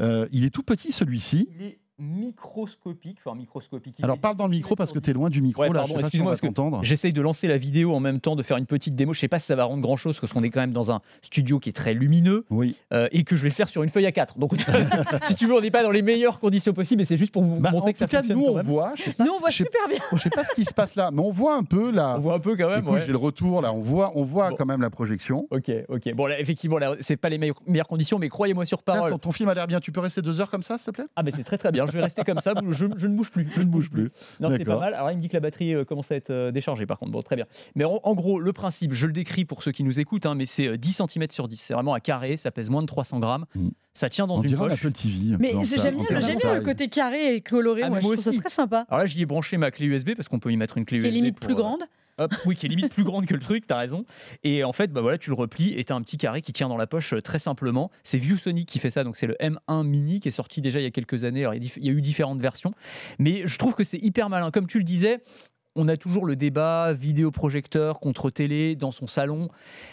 [0.00, 1.48] Euh, il est tout petit celui-ci.
[1.58, 3.96] Il est microscopique, enfin microscopique.
[4.02, 5.74] Alors parle dans le 10 micro parce que tu es loin du micro, Ouais, là,
[5.80, 6.80] pardon, je sais pas si on excuse-moi, va parce que t'entendre.
[6.84, 9.12] J'essaye de lancer la vidéo en même temps, de faire une petite démo.
[9.12, 10.92] Je sais pas si ça va rendre grand chose parce qu'on est quand même dans
[10.92, 13.82] un studio qui est très lumineux Oui, euh, et que je vais le faire sur
[13.82, 14.38] une feuille A4.
[14.38, 14.52] Donc,
[15.22, 17.42] si tu veux, on n'est pas dans les meilleures conditions possibles, mais c'est juste pour
[17.42, 19.24] vous Bah, montrer en que ça tout cas, fonctionne nous on voit, je sais pas,
[19.24, 19.98] Nous, on voit je sais- super bien.
[20.12, 22.14] je sais pas ce qui se passe là, mais on voit un peu là.
[22.18, 22.86] On voit un peu quand même.
[22.88, 23.00] Ouais.
[23.00, 24.56] j'ai le retour là, on voit, on voit Bon.
[24.56, 25.46] quand même la projection.
[25.50, 26.14] Ok, ok.
[26.14, 29.18] Bon, là, effectivement, là, c'est pas les meilleures, conditions, mais croyez-moi sur parole.
[29.18, 31.06] ton film a l'air bien, tu peux rester deux heures comme ça, s'il te plaît?
[31.16, 31.86] Ah, mais c'est très très bien.
[31.88, 32.54] Je vais rester comme ça.
[32.70, 33.48] Je, je ne bouge plus.
[33.54, 34.10] Je ne bouge plus.
[34.40, 34.94] Non, c'est pas mal.
[34.94, 37.12] Alors, il me dit que la batterie euh, commence à être euh, déchargée, par contre.
[37.12, 37.46] Bon, très bien.
[37.74, 40.34] Mais en, en gros, le principe, je le décris pour ceux qui nous écoutent, hein,
[40.34, 41.56] mais c'est euh, 10 cm sur 10.
[41.56, 43.44] C'est vraiment un carré, ça pèse moins de 300 grammes.
[43.54, 43.68] Mm.
[43.94, 44.72] Ça tient dans On une poche.
[44.72, 45.36] Apple TV.
[45.40, 46.04] Mais j'aime en
[46.38, 47.82] bien, le- côté carré et coloré.
[47.84, 48.86] Ah, moi, je trouve ça très sympa.
[48.88, 50.98] Alors là, j'y ai branché ma clé USB parce qu'on peut y mettre une clé
[51.00, 51.16] Qui est USB.
[51.16, 51.82] limite pour, plus euh, grande.
[52.46, 54.04] Oui, qui est limite plus grande que le truc, t'as raison.
[54.44, 56.68] Et en fait, bah voilà, tu le replies et t'as un petit carré qui tient
[56.68, 57.90] dans la poche euh, très simplement.
[58.02, 60.82] C'est ViewSonic qui fait ça, donc c'est le M1 Mini qui est sorti déjà il
[60.82, 61.42] y a quelques années.
[61.42, 62.74] Alors, il y a eu différentes versions,
[63.18, 64.50] mais je trouve que c'est hyper malin.
[64.50, 65.20] Comme tu le disais,
[65.76, 69.48] on a toujours le débat vidéoprojecteur contre télé dans son salon.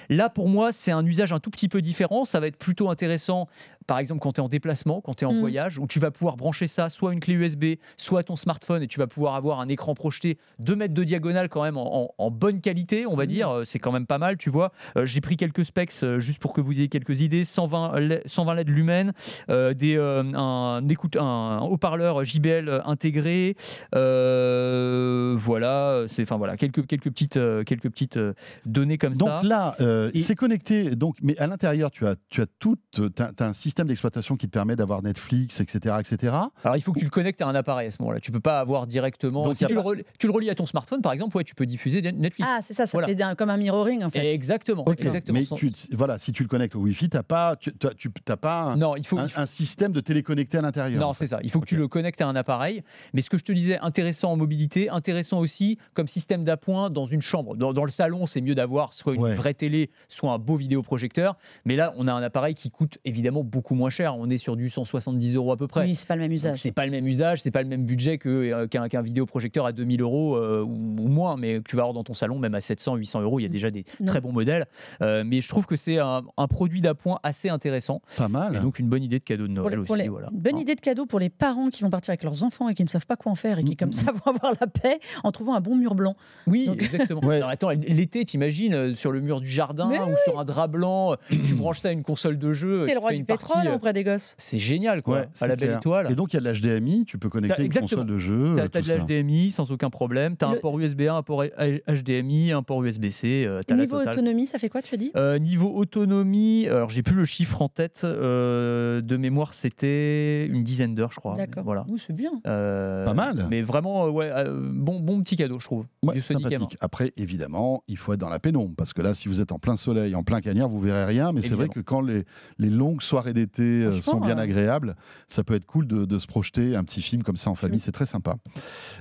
[0.10, 2.26] Là, pour moi, c'est un usage un tout petit peu différent.
[2.26, 3.48] Ça va être plutôt intéressant,
[3.86, 5.40] par exemple, quand tu es en déplacement, quand tu es en Mm.
[5.40, 8.88] voyage, où tu vas pouvoir brancher ça, soit une clé USB, soit ton smartphone, et
[8.88, 12.10] tu vas pouvoir avoir un écran projeté 2 mètres de diagonale quand même en, en-
[12.18, 13.28] en bonne qualité, on va Mm.
[13.28, 13.62] dire.
[13.66, 14.72] C'est quand même pas mal, tu vois.
[14.98, 17.46] Euh, J'ai pris quelques specs euh, juste pour que vous ayez quelques idées.
[17.46, 19.14] 120 LED, 120 LED lumen,
[19.50, 23.56] euh, des, euh, un, écoute, un haut-parleur JBL intégré.
[23.94, 25.36] euh,
[25.66, 28.34] voilà, c'est enfin voilà quelques quelques petites euh, quelques petites euh,
[28.66, 29.48] données comme Donc ça.
[29.48, 30.96] là, euh, Et- c'est connecté.
[30.96, 32.78] Donc, mais à l'intérieur, tu as, tu as tout,
[33.16, 36.34] t'as, t'as un système d'exploitation qui te permet d'avoir Netflix, etc., etc.
[36.64, 38.20] Alors il faut que tu le connectes à un appareil à ce moment-là.
[38.20, 39.44] Tu peux pas avoir directement.
[39.44, 41.44] Donc, si tu, pas- le relis, tu le relis à ton smartphone, par exemple, ouais,
[41.44, 42.50] tu peux diffuser Netflix.
[42.52, 43.08] Ah, c'est ça, ça Voilà.
[43.08, 44.26] fait un- comme un mirroring en fait.
[44.34, 45.38] Exactement, exactement.
[45.40, 48.12] Mais Sans- tu, voilà, si tu le connectes au Wi-Fi, t'as pas, tu, t'as, tu-
[48.24, 49.18] t'as pas un, Non, il faut.
[49.18, 51.02] un- il faut- un système de téléconnecté à l'intérieur.
[51.02, 51.40] Non, en c'est ça.
[51.44, 52.84] Il faut que tu le connectes à un appareil.
[53.14, 55.55] Mais ce que je te disais, intéressant en mobilité, intéressant aussi
[55.94, 57.56] comme système d'appoint dans une chambre.
[57.56, 59.34] Dans, dans le salon, c'est mieux d'avoir soit une Ouais.
[59.36, 61.38] vraie télé, soit un beau vidéoprojecteur.
[61.66, 64.16] Mais là, on a un appareil qui coûte évidemment beaucoup moins cher.
[64.18, 65.86] On est sur du 170 euros à peu près.
[65.86, 66.58] Oui, c'est pas le même usage.
[66.58, 69.66] C'est pas le même usage, c'est pas le même budget que, euh, qu'un, qu'un vidéoprojecteur
[69.66, 72.40] à 2000 euros euh, ou, ou moins, mais que tu vas avoir dans ton salon,
[72.40, 74.06] même à 700, 800 euros, il y a déjà des Non.
[74.08, 74.68] très bons modèles.
[75.02, 78.56] Euh, mais je trouve que c'est un, un produit d'appoint assez intéressant Pas mal.
[78.56, 79.88] et donc une bonne idée de cadeau de Pour Noël les- aussi.
[79.88, 80.30] pour les- voilà.
[80.32, 80.60] Une bonne Hein.
[80.60, 82.90] idée de cadeau pour les parents qui vont partir avec leurs enfants et qui ne
[82.90, 85.00] savent pas quoi en faire et qui, Mm, comme mm, ça, vont avoir la paix
[85.24, 86.16] en trouvant un bon mur blanc.
[86.48, 87.24] Oui, Donc- exactement.
[87.24, 87.36] Ouais.
[87.38, 90.68] Alors, attends, l'été, t'imagines, euh, sur le mur du jardin Mais ou sur un drap
[90.68, 93.24] blanc, euh, tu branches ça à une console de jeu, C'est tu le roi du
[93.24, 94.34] partie, pétrole euh, auprès des gosses.
[94.38, 96.12] C'est génial, quoi, Ouais, à la belle étoile.
[96.12, 98.56] Et donc, il y a de l'HDMI, tu peux connecter une console de jeu.
[98.72, 100.38] T'as de l'HDMI sans aucun problème.
[100.38, 101.44] T'as un Le- port USB A, un port
[101.88, 103.46] HDMI, un port USB-C.
[103.46, 104.14] euh, la Niveau totale.
[104.14, 107.62] autonomie, ça fait quoi, tu as dit Euh, niveau autonomie, alors j'ai plus le chiffre
[107.62, 108.02] en tête.
[108.04, 111.36] euh, de mémoire, c'était une dizaine d'heures, je crois.
[111.36, 111.64] D'accord.
[111.64, 111.86] Voilà.
[111.90, 112.32] Oui, c'est bien.
[112.48, 113.48] Euh, Pas mal.
[113.50, 115.86] Mais vraiment, ouais, euh, bon, bon petit cadeau, je trouve.
[116.04, 116.52] Ouais, Du Sonic M1.
[116.52, 116.78] sympathique.
[116.82, 119.60] Après, évidemment, il faut être dans la pénombre parce que là, si vous êtes en
[119.60, 121.32] plein soleil, en plein cagnard, vous verrez rien.
[121.34, 122.24] Mais c'est vrai que quand les,
[122.58, 124.96] les longues soirées d'été euh, sont bien euh, agréables,
[125.28, 127.80] ça peut être cool de, de se projeter un petit film comme ça en famille.
[127.80, 128.36] C'est très sympa.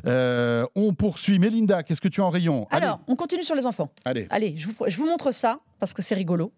[0.07, 1.39] Euh, on poursuit.
[1.39, 2.67] Mélinda, qu'est-ce que tu as en rayon?
[2.71, 3.91] Allez, Alors, on continue sur les enfants.
[4.05, 4.27] allez.
[4.31, 6.53] Allez, je vous, je vous montre ça parce que c'est rigolo.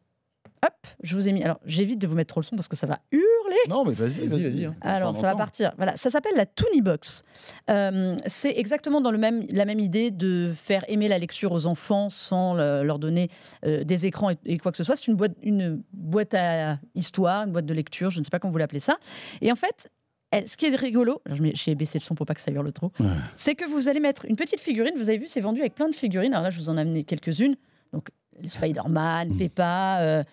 [0.65, 1.43] Hop, je vous ai mis.
[1.43, 3.23] Alors, j'évite de vous mettre trop le son parce que ça va hurler.
[3.69, 4.65] Non, mais vas-y, Vas-y, vas-y.
[4.65, 4.75] hein.
[4.81, 5.73] Alors, ça va partir.
[5.77, 7.25] Voilà, ça s'appelle la Toonie Box.
[7.71, 11.67] Euh, c'est exactement dans le même, la même idée de faire aimer la lecture aux
[11.67, 13.31] enfants sans le- leur donner
[13.65, 14.97] euh, des écrans et, et quoi que ce soit.
[14.97, 18.39] C'est une boîte, une boîte à histoire, une boîte de lecture, je ne sais pas
[18.39, 18.97] comment vous l'appelez ça.
[19.41, 19.89] Et en fait,
[20.31, 21.23] elle- ce qui est rigolo,
[21.55, 23.07] j'ai baissé le son pour pas que ça hurle trop, Ouais.
[23.37, 24.95] c'est que vous allez mettre une petite figurine.
[24.97, 26.33] Vous avez vu, c'est vendu avec plein de figurines.
[26.33, 27.55] Alors là, je vous en ai amené quelques-unes.
[27.93, 28.09] Donc,
[28.41, 29.39] les Spider-Man, Mm.
[29.39, 29.99] Peppa.
[30.01, 30.25] euh,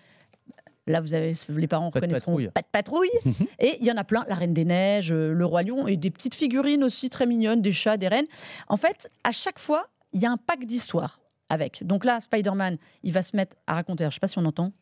[0.86, 2.48] Là, vous avez, les parents Pas de reconnaîtront patrouille.
[2.50, 3.10] pas de patrouille.
[3.58, 5.96] Et il y en a plein, la Reine des Neiges, euh, le Roi Lion, et
[5.96, 8.26] des petites figurines aussi très mignonnes, des chats, des reines.
[8.68, 11.84] En fait, à chaque fois, il y a un pack d'histoires avec.
[11.86, 14.04] Donc là, Spider-Man, il va se mettre à raconter.
[14.04, 14.72] Alors, je ne sais pas si on entend.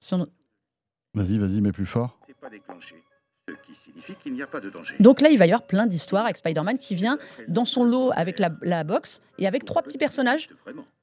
[0.00, 0.26] Si on-
[1.14, 2.18] Vas-y, vas-y, mais plus fort.
[2.26, 2.96] C'est pas déclenché.
[3.48, 4.94] Ce qui signifie qu'il n'y a pas de danger.
[5.00, 8.10] Donc là, il va y avoir plein d'histoires avec Spider-Man qui vient dans son lot
[8.14, 10.48] avec la, la box et avec trois petits personnages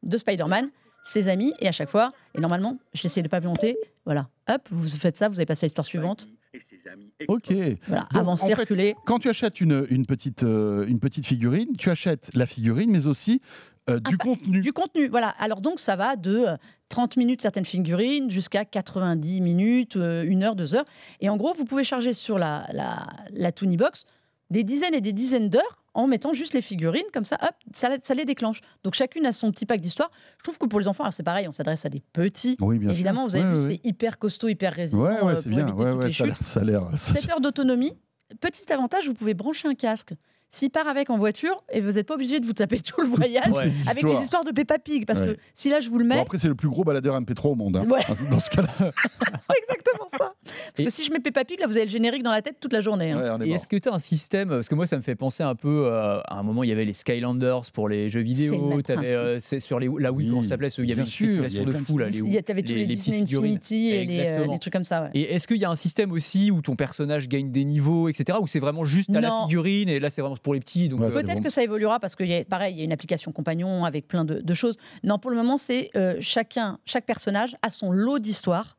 [0.04, 0.70] de Spider-Man,
[1.08, 4.88] ses amis, et à chaque fois, et normalement, j'essaie de pas volonté, voilà, hop, vous
[4.90, 7.52] faites ça, vous avez passé à l'histoire suivante, Et ses amis Ok.
[7.88, 8.96] voilà, Donc, avancer, en fait, reculer.
[9.06, 13.06] Quand tu achètes une, une petite, euh, une petite figurine, tu achètes la figurine, mais
[13.08, 13.42] aussi
[13.90, 14.62] euh, du Ah, contenu.
[14.62, 15.30] Du contenu, voilà.
[15.40, 16.58] Alors donc ça va de euh,
[16.90, 20.84] 30 minutes certaines figurines jusqu'à 90 minutes, euh, une heure, deux heures.
[21.22, 24.06] Et en gros, vous pouvez charger sur la, la, la Toonie Box
[24.50, 27.90] des dizaines et des dizaines d'heures en mettant juste les figurines, comme ça, hop, ça,
[28.04, 28.62] ça les déclenche.
[28.84, 30.12] Donc chacune a son petit pack d'histoire.
[30.38, 32.56] Je trouve que pour les enfants, alors c'est pareil, on s'adresse à des petits.
[32.62, 33.30] Oui, bien Évidemment, sûr.
[33.30, 35.68] vous avez Ouais, vu, ouais, c'est hyper costaud, hyper résistant Ouais, ouais, euh, c'est bien.
[35.74, 36.82] Ouais, ouais, ça a l'air- ça a l'air.
[36.98, 37.98] ça- 7 heures d'autonomie.
[38.42, 40.14] Petit avantage, vous pouvez brancher un casque.
[40.50, 43.08] S'il part avec en voiture, et vous n'êtes pas obligé de vous taper tout le
[43.08, 43.66] voyage Ouais.
[43.66, 44.14] Les avec histoires.
[44.18, 45.06] les histoires de Peppa Pig.
[45.06, 45.36] Parce Ouais.
[45.36, 47.50] que si là, je vous le mets, Bon, après, c'est le plus gros baladeur MP3
[47.52, 47.76] au monde.
[47.78, 47.86] hein.
[47.90, 48.00] Ouais.
[48.32, 50.18] Dans ce cas-là, c'est exactement ça.
[50.46, 52.42] Parce Et- que si je mets Peppa Pig, là, vous avez le générique dans la
[52.42, 53.12] tête toute la journée.
[53.12, 53.18] hein.
[53.22, 53.56] ouais, on est Et mort.
[53.56, 55.86] est-ce que tu as un système Parce que moi, ça me fait penser un peu
[55.88, 58.82] euh, à un moment, il y avait les Skylanders pour les jeux vidéo.
[58.84, 59.06] T'avais, principe.
[59.06, 61.28] euh, c'est sur les, la Wii, Oui, comment ça s'appelait Il y avait une sûr,
[61.28, 61.98] il y spéculation avait de fou.
[61.98, 63.46] Là, les, Il y a- T'avais tous les, les Disney petites figurines.
[63.58, 65.10] Infinity et les, euh, trucs comme ça.
[65.14, 68.38] Et est-ce qu'il y a un système aussi où ton personnage gagne des niveaux, etc.
[68.42, 71.00] Ou c'est vraiment juste à la figurine et là c'est vraiment pour les petits donc,
[71.00, 71.44] Ouais, euh, Peut-être bon.
[71.44, 74.08] que ça évoluera parce qu'il y a, pareil, il y a une application compagnon avec
[74.08, 74.76] plein de, de choses.
[75.04, 78.78] Non, pour le moment, c'est euh, chacun, chaque personnage a son lot d'histoire.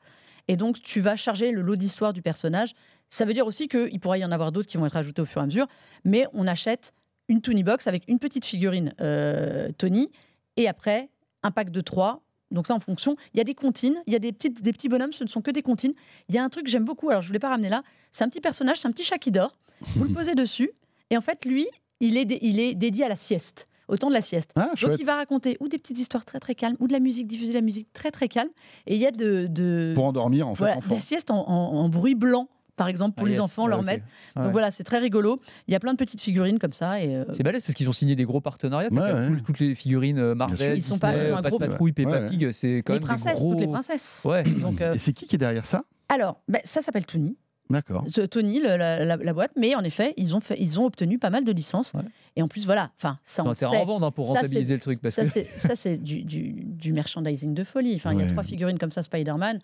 [0.48, 2.74] Et donc, tu vas charger le lot d'histoire du personnage.
[3.10, 5.26] Ça veut dire aussi qu'il pourrait y en avoir d'autres qui vont être ajoutés au
[5.26, 5.66] fur et à mesure.
[6.04, 6.92] Mais on achète
[7.28, 10.10] une Tony Box avec une petite figurine euh, Tony.
[10.56, 11.10] Et après,
[11.42, 12.22] un pack de trois.
[12.50, 13.16] Donc ça, en fonction.
[13.34, 15.28] Il y a des comptines, il y a des, petites, des petits bonhommes, ce ne
[15.28, 15.92] sont que des comptines.
[16.30, 17.82] Il y a un truc que j'aime beaucoup, alors je ne voulais pas ramener là.
[18.10, 19.58] C'est un petit personnage, c'est un petit chat qui dort.
[19.96, 20.70] Vous le posez dessus.
[21.10, 21.66] Et en fait, lui,
[22.00, 24.50] il est, dé- il est dédié à la sieste, au temps de la sieste.
[24.56, 27.00] Ah, Donc il va raconter ou des petites histoires très très calmes, ou de la
[27.00, 28.50] musique, diffuser de la musique très très calme.
[28.86, 31.76] Et il y a de, de, Pour endormir, en fait, voilà, la sieste en, en-
[31.78, 33.42] en bruit blanc, par exemple, pour Ah, les yes.
[33.42, 34.04] enfants, Ouais, leur mettre.
[34.36, 34.42] Ouais.
[34.44, 35.40] Donc voilà, c'est très rigolo.
[35.66, 37.02] Il y a plein de petites figurines comme ça.
[37.02, 38.88] Et, euh, C'est balèze parce qu'ils ont signé des gros partenariats.
[38.92, 40.78] Ouais, toutes les figurines euh, Marvel.
[40.78, 42.28] Ils sont Disney, pas- ils ont gros- Patrouille, Peppa.
[42.28, 43.50] Pig, c'est quand les même princesses, des gros...
[43.52, 44.22] toutes les princesses.
[44.24, 44.44] Ouais.
[44.44, 45.82] Donc, euh, Et c'est qui qui est derrière ça?
[46.08, 47.36] Alors, ben, ça s'appelle Toonie.
[47.70, 48.04] D'accord.
[48.30, 51.18] Tony, le- la, la- la boîte, mais en effet, ils ont, fait, ils ont obtenu
[51.18, 51.92] pas mal de licences.
[51.94, 52.02] Ouais.
[52.36, 53.66] Et en plus, voilà, enfin, ça on sait.
[53.66, 56.22] en hein, pour Ça, rentabiliser c'est- le truc parce ça, que c'est, ça, c'est du,
[56.22, 57.94] du- du merchandising de folie.
[57.96, 59.58] Enfin, il y a trois figurines comme ça, Spider-Man.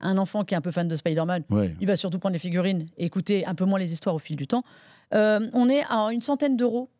[0.00, 1.74] Un enfant qui est un peu fan de Spider-Man, Ouais.
[1.80, 4.36] il va surtout prendre les figurines et écouter un peu moins les histoires au fil
[4.36, 4.62] du temps.
[5.14, 6.90] Euh, on est à une centaine d'euros,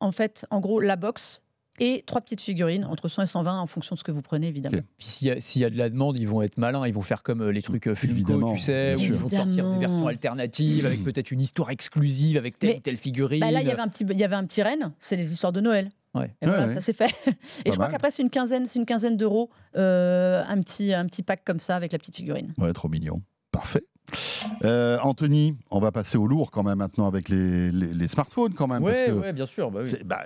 [0.00, 1.42] en fait, en gros, la box
[1.80, 4.48] et trois petites figurines, entre 100 et 120 en fonction de ce que vous prenez,
[4.48, 4.78] évidemment.
[4.98, 7.40] S'il y, y a de la demande, ils vont être malins, ils vont faire comme
[7.42, 10.86] euh, les trucs euh, Funko, Évidemment, tu sais, où ils vont sortir des versions alternatives
[10.86, 13.40] avec peut-être une histoire exclusive avec telle Mais, ou telle figurine.
[13.40, 15.32] Bah là, il y avait un petit, il y avait un petit renne, c'est les
[15.32, 15.90] histoires de Noël.
[16.14, 16.26] Ouais.
[16.42, 16.74] Et voilà, Ouais, ouais.
[16.74, 17.14] ça s'est fait.
[17.64, 21.06] Et je crois qu'après, c'est une quinzaine, c'est une quinzaine d'euros, euh, un, petit, un
[21.06, 22.52] petit pack comme ça avec la petite figurine.
[22.58, 23.22] Ouais, trop mignon.
[23.50, 23.84] Parfait.
[24.64, 28.54] Euh, Anthony, on va passer au lourd quand même maintenant avec les, les- les smartphones
[28.54, 28.82] quand même.
[28.82, 29.70] parce Ouais, bien sûr.
[29.70, 29.88] bah oui.
[29.88, 30.24] c'est bah,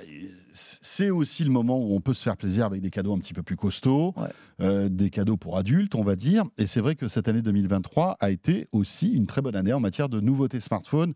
[0.53, 3.35] c'est aussi le moment où on peut se faire plaisir avec des cadeaux un petit
[3.35, 4.29] peu plus costauds, Ouais.
[4.63, 6.45] euh, des cadeaux pour adultes, on va dire.
[6.57, 9.81] Et c'est vrai que cette année 2023 a été aussi une très bonne année en
[9.81, 11.13] matière de nouveautés smartphones.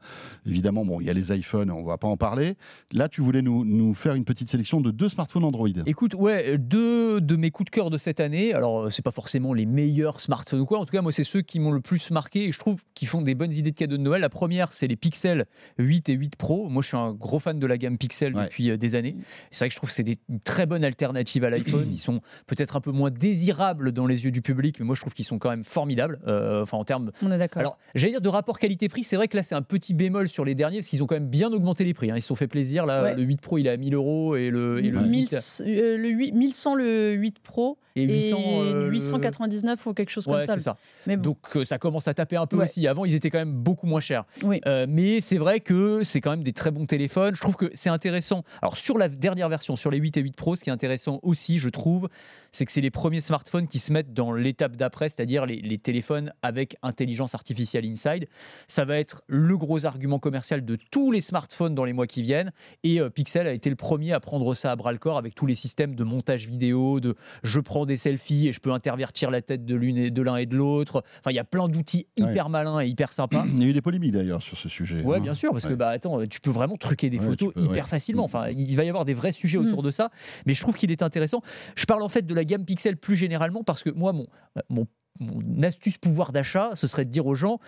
[0.46, 2.56] Évidemment, bon, il y a les iPhones, on va pas en parler.
[2.92, 5.68] Là, tu voulais nous, nous faire une petite sélection de deux smartphones Android.
[5.87, 8.52] Écoute, ouais, deux de mes coups de cœur de cette année.
[8.52, 10.78] Alors, euh, c'est pas forcément les meilleurs smartphones ou quoi.
[10.78, 13.09] En tout cas, moi, c'est ceux qui m'ont le plus marqué et je trouve qu'ils
[13.09, 14.20] font des bonnes idées de cadeaux de Noël.
[14.20, 15.46] La première, c'est les Pixel
[15.79, 16.68] 8 et 8 Pro.
[16.68, 18.44] Moi, je suis un gros fan de la gamme Pixel Ouais.
[18.44, 19.16] depuis euh, des années.
[19.51, 21.88] C'est vrai que je trouve que c'est des très bonne alternative à l'iPhone.
[21.90, 25.01] Ils sont peut-être un peu moins désirables dans les yeux du public, mais moi, je
[25.01, 26.20] trouve qu'ils sont quand même formidables.
[26.27, 27.61] euh, Enfin, en termes On est d'accord.
[27.61, 30.44] alors, j'allais dire de rapport qualité-prix, c'est vrai que là, c'est un petit bémol sur
[30.44, 32.11] les derniers, parce qu'ils ont quand même bien augmenté les prix.
[32.11, 32.16] hein.
[32.16, 32.87] Ils se sont fait plaisir.
[32.87, 33.14] Là, Ouais.
[33.16, 35.96] le 8 Pro, il est à 1000 euros et le, et le 1000, 8 euh,
[35.96, 38.37] le 8 1100 le 8 Pro et 800.
[38.46, 40.55] euh, le- 899 ou quelque chose Ouais, comme ça.
[40.55, 40.77] c'est ça.
[41.07, 42.64] Mais bon, Donc euh, ça commence à taper un peu Ouais.
[42.64, 42.87] aussi.
[42.87, 44.24] Avant, ils étaient quand même beaucoup moins chers.
[44.44, 44.61] oui.
[44.66, 47.35] Euh, mais c'est vrai que c'est quand même des très bons téléphones.
[47.35, 48.42] Je trouve que c'est intéressant.
[48.62, 51.20] Alors sur la dernière version, sur les 8 et 8 Pro, ce qui est intéressant
[51.22, 52.09] aussi, je trouve,
[52.50, 55.79] c'est que c'est les premiers smartphones qui se mettent dans l'étape d'après, c'est-à-dire les, les
[55.79, 58.26] téléphones avec intelligence artificielle inside.
[58.68, 62.22] Ça va être le gros argument commercial de tous les smartphones dans les mois qui
[62.22, 62.53] viennent.
[62.85, 65.35] Et euh, Pixel a été le premier à prendre ça à bras le corps avec
[65.35, 69.31] tous les systèmes de montage vidéo, de je prends des selfies et je peux intervertir
[69.31, 69.74] la tête de
[70.22, 71.03] l'un et de l'autre.
[71.20, 72.07] Enfin, il y a plein d'outils.
[72.30, 73.44] Hyper malins et hyper sympas.
[73.52, 75.02] Il y a eu des polémiques d'ailleurs sur ce sujet.
[75.02, 75.20] Ouais, hein.
[75.20, 77.84] bien sûr, parce que bah attends, tu peux vraiment truquer des Ouais, photos peux, hyper
[77.84, 77.90] ouais.
[77.90, 78.22] facilement.
[78.22, 78.24] Mm.
[78.24, 79.66] Enfin, il va y avoir des vrais sujets Mm.
[79.68, 80.10] autour de ça,
[80.46, 81.42] mais je trouve qu'il est intéressant.
[81.76, 84.26] Je parle en fait de la gamme Pixel plus généralement parce que moi, mon,
[84.68, 84.86] mon,
[85.18, 87.58] mon astuce pouvoir d'achat, ce serait de dire aux gens.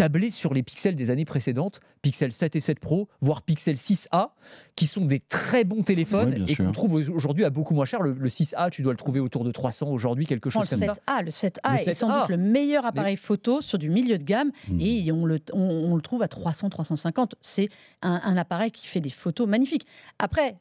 [0.00, 4.30] Tabler sur les pixels des années précédentes, Pixel 7 et 7 Pro, voire Pixel 6a,
[4.74, 8.00] qui sont des très bons téléphones et qu'on trouve aujourd'hui à beaucoup moins cher.
[8.00, 10.76] Le, le 6a, tu dois le trouver autour de 300 aujourd'hui, quelque Oh, chose le
[10.78, 10.94] comme ça.
[11.06, 12.20] 7A, le 7A Le est sans 7A.
[12.20, 14.80] doute le meilleur appareil photo sur du milieu de gamme Hmm.
[14.80, 17.32] et on le, on, on le trouve à 300-350.
[17.42, 17.68] C'est
[18.02, 19.86] un, un appareil qui fait des photos magnifiques.
[20.18, 20.56] Après,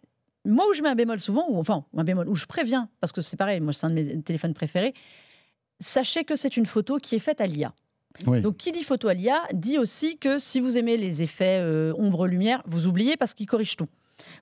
[0.45, 3.13] moi où je mets un bémol souvent, ou enfin un bémol où je préviens, parce
[3.13, 4.93] que c'est pareil, moi c'est un de mes téléphones préférés,
[5.79, 7.73] sachez que c'est une photo qui est faite à l'IA.
[8.27, 8.41] Oui.
[8.41, 11.93] Donc qui dit photo à l'IA dit aussi que si vous aimez les effets euh,
[11.97, 13.87] ombre-lumière, vous oubliez parce qu'il corrige tout.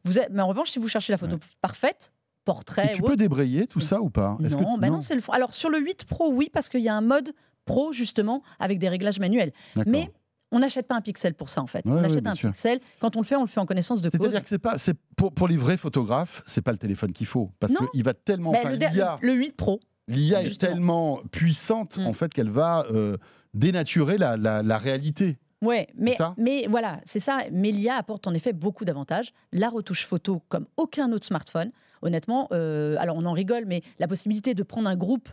[0.03, 2.11] Vous êtes- mais en revanche, si vous cherchez la photo parfaite,
[2.45, 4.37] portrait, Et tu peux débrayer tout ça ou pas?
[4.39, 5.33] Que- non, bah non, c'est le fond.
[5.33, 7.33] Alors sur le 8 Pro, oui, parce qu'il y a un mode
[7.65, 9.51] Pro justement avec des réglages manuels.
[9.85, 10.09] Mais
[10.53, 11.85] on n'achète pas un pixel pour ça en fait.
[11.85, 12.49] Ouais, on achète un sûr.
[12.49, 12.79] pixel.
[13.01, 14.21] Quand on le fait, on le fait en connaissance de cause.
[14.21, 17.27] C'est-à-dire que c'est pas, c'est pour, pour les vrais photographes, c'est pas le téléphone qu'il
[17.27, 22.07] faut parce qu'il va tellement, enfin, le, le 8 Pro, l'IA est tellement puissante Mm.
[22.07, 23.17] en fait qu'elle va euh,
[23.53, 25.37] dénaturer la, la- la réalité.
[25.61, 27.39] ouais, mais, ça mais voilà, c'est ça.
[27.51, 29.33] Mais l'IA apporte en effet beaucoup d'avantages.
[29.51, 31.71] La retouche photo comme aucun autre smartphone.
[32.01, 35.29] Honnêtement, euh, alors on en rigole, mais la possibilité de prendre un groupe.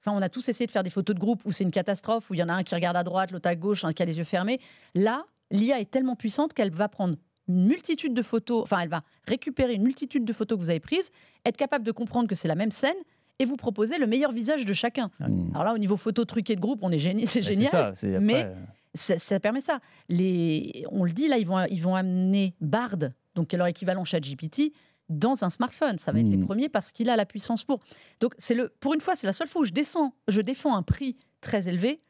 [0.00, 2.30] Enfin, on a tous essayé de faire des photos de groupe où c'est une catastrophe,
[2.30, 4.02] où il y en a un qui regarde à droite, l'autre à gauche, un qui
[4.02, 4.58] a les yeux fermés.
[4.94, 7.16] Là, l'IA est tellement puissante qu'elle va prendre
[7.48, 10.80] une multitude de photos, enfin, elle va récupérer une multitude de photos que vous avez
[10.80, 11.10] prises,
[11.44, 12.94] être capable de comprendre que c'est la même scène
[13.40, 15.10] et vous proposer le meilleur visage de chacun.
[15.18, 15.50] Mm.
[15.52, 17.70] Alors là, au niveau photo truqué de groupe, on est génie, c'est Bah, c'est génial.
[17.70, 18.54] ça, c'est après, mais- euh,
[18.94, 19.78] Ça, ça permet ça.
[20.08, 22.96] Les, on le dit là, ils vont, ils vont amener Bard,
[23.36, 24.72] donc qui est leur équivalent ChatGPT,
[25.08, 25.96] dans un smartphone.
[25.98, 26.46] Ça va être les Mhm.
[26.46, 27.78] premiers parce qu'il a la puissance pour.
[28.20, 30.74] Donc c'est le, pour une fois, c'est la seule fois où je descends, je défends
[30.76, 32.00] un prix très élevé.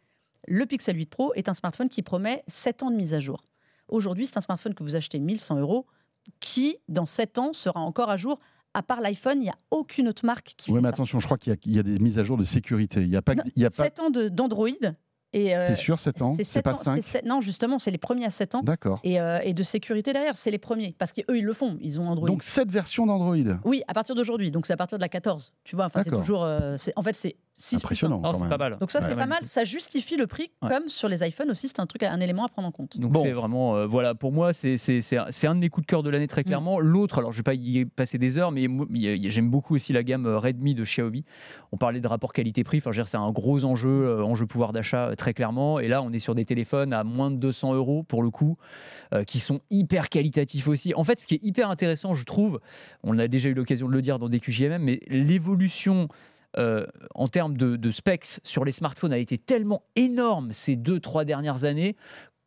[0.48, 3.44] Le Pixel 8 Pro est un smartphone qui promet 7 ans de mise à jour.
[3.88, 5.86] Aujourd'hui, c'est un smartphone que vous achetez 1100 euros,
[6.40, 8.38] qui dans 7 ans sera encore à jour.
[8.74, 10.94] À part l'iPhone, il n'y a aucune autre marque qui Oui, fait mais ça.
[10.94, 13.00] attention, je crois qu'il y, a- il y a des mises à jour de sécurité.
[13.02, 13.84] Il y a pas, Non, il y a pas.
[13.84, 14.68] 7 ans d'Android.
[15.32, 16.36] Et euh, C'est sûr, 7 ans?
[16.42, 18.62] C'est pas ans, 5 sept- Non, justement, c'est les premiers à 7 ans.
[18.64, 18.98] D'accord.
[19.04, 20.96] Et, euh, et de sécurité derrière, c'est les premiers.
[20.98, 21.78] Parce qu'eux, ils le font.
[21.80, 22.26] Ils ont Android.
[22.26, 23.36] Donc cette version d'Android.
[23.64, 24.50] oui, à partir d'aujourd'hui.
[24.50, 25.52] Donc c'est à partir de la 14.
[25.62, 26.42] Tu vois, enfin, c'est toujours.
[26.44, 28.20] euh, en fait, c'est 6 Impressionnant.
[28.22, 28.48] quand même.
[28.48, 28.78] pas mal.
[28.78, 29.06] Donc ça, Ouais.
[29.08, 29.40] c'est pas mal.
[29.44, 30.70] Ça justifie le prix, Ouais.
[30.70, 31.68] comme sur les iPhones aussi.
[31.68, 32.98] C'est un truc, un élément à prendre en compte.
[32.98, 33.22] Donc Bon.
[33.22, 36.02] c'est vraiment, euh, voilà, pour moi, c'est c'est- c'est un de mes coups de cœur
[36.02, 36.80] de l'année très clairement.
[36.80, 38.66] L'autre, alors je vais pas y passer des heures, mais
[39.28, 41.24] j'aime beaucoup aussi la gamme euh, Redmi de Xiaomi.
[41.72, 45.34] On parlait de rapport qualité-prix, enfin, c'est un gros enjeu, euh, enjeu pouvoir d'achat très
[45.34, 45.80] clairement.
[45.80, 48.56] Et là, on est sur des téléphones à moins de 200 euros pour le coup,
[49.12, 50.94] euh, qui sont hyper qualitatifs aussi.
[50.94, 52.60] En fait, ce qui est hyper intéressant, je trouve,
[53.02, 56.08] on a déjà eu l'occasion de le dire dans des QJMM, mais l'évolution
[56.58, 60.98] euh, en termes de, de specs sur les smartphones a été tellement énorme ces deux,
[60.98, 61.96] trois dernières années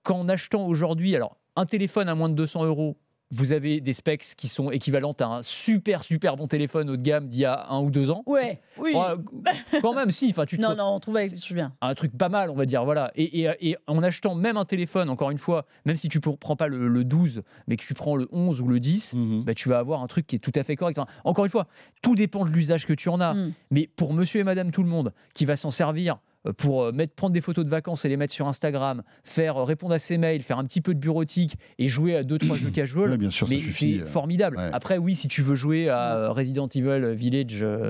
[0.04, 2.98] qu'en achetant aujourd'hui, alors un téléphone à moins de 200 euros,
[3.34, 7.02] vous avez des specs qui sont équivalentes à un super, super bon téléphone haut de
[7.02, 8.24] gamme d'il y a un ou deux ans.
[8.26, 8.93] Ouais, oui.
[8.93, 11.32] Ouais, quand même, si, enfin, tu te non, non, on trouve avec.
[11.36, 11.74] Je suis bien.
[11.82, 13.12] un truc pas mal, on va dire, voilà.
[13.15, 16.32] Et, et- et en achetant même un téléphone, encore une fois, même si tu ne
[16.36, 19.43] prends pas le, le 12, mais que tu prends le 11 ou le 10, Mhm.
[19.43, 20.98] bah, tu vas avoir un truc qui est tout à fait correct.
[20.98, 21.67] Enfin, encore une fois,
[22.02, 23.34] tout dépend de l'usage que tu en as.
[23.34, 23.54] Mm.
[23.72, 26.17] Mais pour monsieur et madame tout le monde qui va s'en servir euh,
[26.58, 29.64] pour euh, mettre, prendre des photos de vacances et les mettre sur Instagram, faire euh,
[29.64, 32.56] répondre à ses mails, faire un petit peu de bureautique et jouer à deux trois
[32.58, 33.96] jeux casual, Ouais, bien sûr, ça mais suffit.
[33.98, 34.06] c'est euh.
[34.06, 34.58] formidable.
[34.58, 34.70] ouais.
[34.74, 37.48] Après, oui, si tu veux jouer à Resident Evil Village,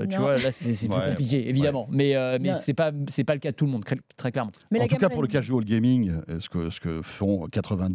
[0.08, 0.20] tu Non.
[0.22, 1.88] vois, là c'est plus compliqué, évidemment.
[1.90, 3.84] Mais, euh, mais c'est pas c'est pas le cas de tout le monde,
[4.16, 4.52] très, clairement.
[4.70, 7.48] Mais en tout cas, pour le casual gaming, ce que, ce que font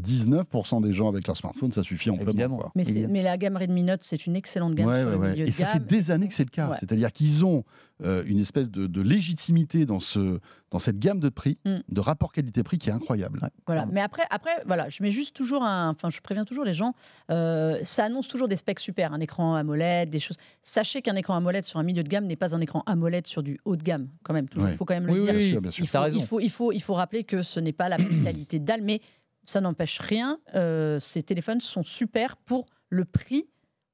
[0.03, 2.29] 99% des gens avec leur smartphone, ça suffit amplement.
[2.31, 2.57] Évidemment.
[2.57, 2.71] quoi.
[2.75, 3.13] Mais, Évidemment.
[3.13, 5.29] mais la gamme Redmi Note, c'est une excellente gamme Ouais, sur ouais, le ouais.
[5.31, 6.69] milieu Et de ça fait des années que c'est le cas.
[6.69, 6.75] Ouais.
[6.79, 7.63] C'est-à-dire qu'ils ont
[8.03, 10.39] euh, une espèce de, de légitimité dans, ce,
[10.71, 11.77] dans cette gamme de prix, Mm.
[11.89, 13.39] de rapport qualité-prix qui est incroyable.
[13.43, 13.49] Ouais.
[13.65, 13.81] Voilà.
[13.81, 13.93] Pardon.
[13.93, 15.89] Mais après, après, voilà, je mets juste toujours un.
[15.89, 16.93] Enfin, je préviens toujours les gens.
[17.31, 20.37] euh, ça annonce toujours des specs super, un écran AMOLED, des choses.
[20.63, 23.43] Sachez qu'un écran AMOLED sur un milieu de gamme n'est pas un écran AMOLED sur
[23.43, 24.47] du haut de gamme, quand même.
[24.47, 25.33] Toujours, il faut quand même le Oui, dire.
[25.33, 25.83] Bien oui, sûr, bien sûr.
[25.83, 26.19] Il faut, raison.
[26.19, 28.65] il, faut, il, faut, il faut rappeler que ce n'est pas la même qualité de
[28.65, 29.01] dalle, mais
[29.45, 30.39] ça n'empêche rien.
[30.55, 33.47] euh, ces téléphones sont super pour le prix.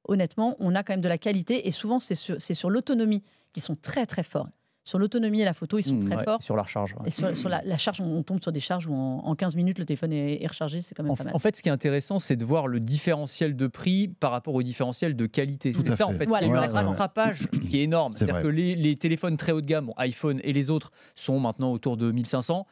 [0.07, 3.23] Honnêtement, on a quand même de la qualité et souvent, c'est sur, c'est sur l'autonomie
[3.55, 4.47] qu'ils sont très très forts.
[4.87, 6.43] Sur l'autonomie et la photo, ils sont Mmh, très Ouais, forts.
[6.43, 6.93] sur la recharge.
[6.93, 7.07] ouais.
[7.07, 9.33] Et sur, sur la, la charge, on, on tombe sur des charges où en, en
[9.35, 11.35] 15 minutes, le téléphone est, est rechargé, c'est quand même En, pas mal.
[11.35, 14.53] en fait, ce qui est intéressant, c'est de voir le différentiel de prix par rapport
[14.53, 15.73] au différentiel de qualité.
[15.75, 16.03] C'est ça, fait.
[16.03, 16.25] en fait.
[16.27, 18.13] Voilà, il y a un rattrapage qui est énorme.
[18.13, 20.91] C'est C'est-à-dire que les, les téléphones très haut de gamme, bon, iPhone et les autres,
[21.15, 22.67] sont maintenant autour de 1500.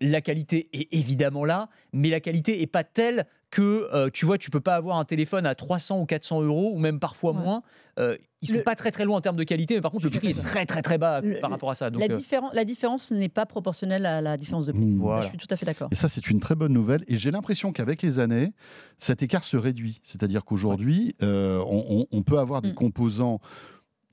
[0.00, 4.38] La qualité est évidemment là, mais la qualité est pas telle que euh, tu vois,
[4.38, 7.40] tu peux pas avoir un téléphone à 300 ou 400 euros ou même parfois Ouais.
[7.40, 7.62] moins.
[7.98, 10.04] Euh, ils sont Le- pas très très loin en termes de qualité, mais par contre
[10.04, 11.90] le prix est très très très bas Le- par rapport à ça.
[11.90, 14.82] Donc, la, euh, la différence n'est pas proportionnelle à la différence de prix.
[14.84, 14.98] Mm.
[15.00, 15.22] Voilà.
[15.22, 15.88] Je suis tout à fait d'accord.
[15.90, 17.02] Et ça, c'est une très bonne nouvelle.
[17.08, 18.52] Et j'ai l'impression qu'avec les années,
[18.98, 19.98] cet écart se réduit.
[20.04, 22.74] C'est-à-dire qu'aujourd'hui, euh, on, on- on peut avoir des Mm.
[22.74, 23.40] composants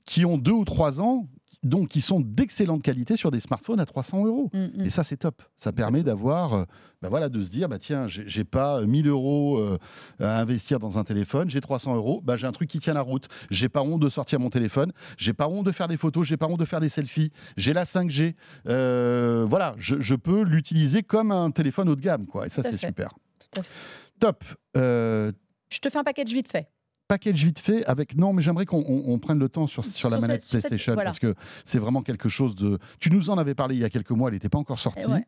[0.04, 1.28] qui ont deux ou trois ans,
[1.66, 4.50] donc qui sont d'excellente qualité sur des smartphones à 300 euros.
[4.52, 4.80] Mm, mm.
[4.86, 5.42] Et ça, c'est top.
[5.56, 6.64] Ça permet d'avoir, euh,
[7.02, 9.78] bah voilà, de se dire, bah tiens, j'ai pas 1000 euros euh,
[10.20, 13.02] à investir dans un téléphone, j'ai 300 euros, bah j'ai un truc qui tient la
[13.02, 13.28] route.
[13.50, 16.36] J'ai pas honte de sortir mon téléphone, j'ai pas honte de faire des photos, j'ai
[16.36, 18.34] pas honte de faire des selfies, j'ai la 5G.
[18.68, 22.46] Euh, voilà, je, je peux l'utiliser comme un téléphone haut de gamme, quoi.
[22.46, 23.10] Et ça, c'est super.
[23.38, 23.70] Tout à fait.
[24.18, 24.44] Top.
[24.76, 25.32] Euh,
[25.70, 26.68] Je te fais un package vite fait.
[27.08, 30.10] Package vite fait avec non mais j'aimerais qu'on on- on prenne le temps sur, sur
[30.10, 31.08] la manette cette- sur cette- PlayStation voilà.
[31.08, 33.90] parce que c'est vraiment quelque chose de tu nous en avais parlé il y a
[33.90, 35.24] quelques mois elle n'était pas encore sortie ouais.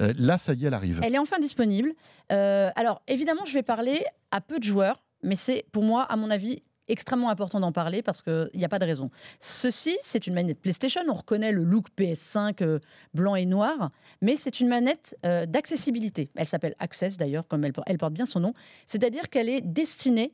[0.00, 1.92] Euh, là ça y est elle arrive Elle est enfin disponible.
[2.32, 6.16] Euh, alors, évidemment, je vais parler à peu de joueurs, mais c'est pour moi, à
[6.16, 9.10] mon avis, extrêmement important d'en parler parce qu'il n'y a pas de raison.
[9.40, 11.00] Ceci, c'est une manette PlayStation.
[11.08, 12.78] On reconnaît le look PS5 euh,
[13.14, 16.30] blanc et noir, mais c'est une manette euh, d'accessibilité.
[16.36, 18.54] Elle s'appelle Access d'ailleurs, comme elle porte bien son nom.
[18.86, 20.32] C'est-à-dire qu'elle est destinée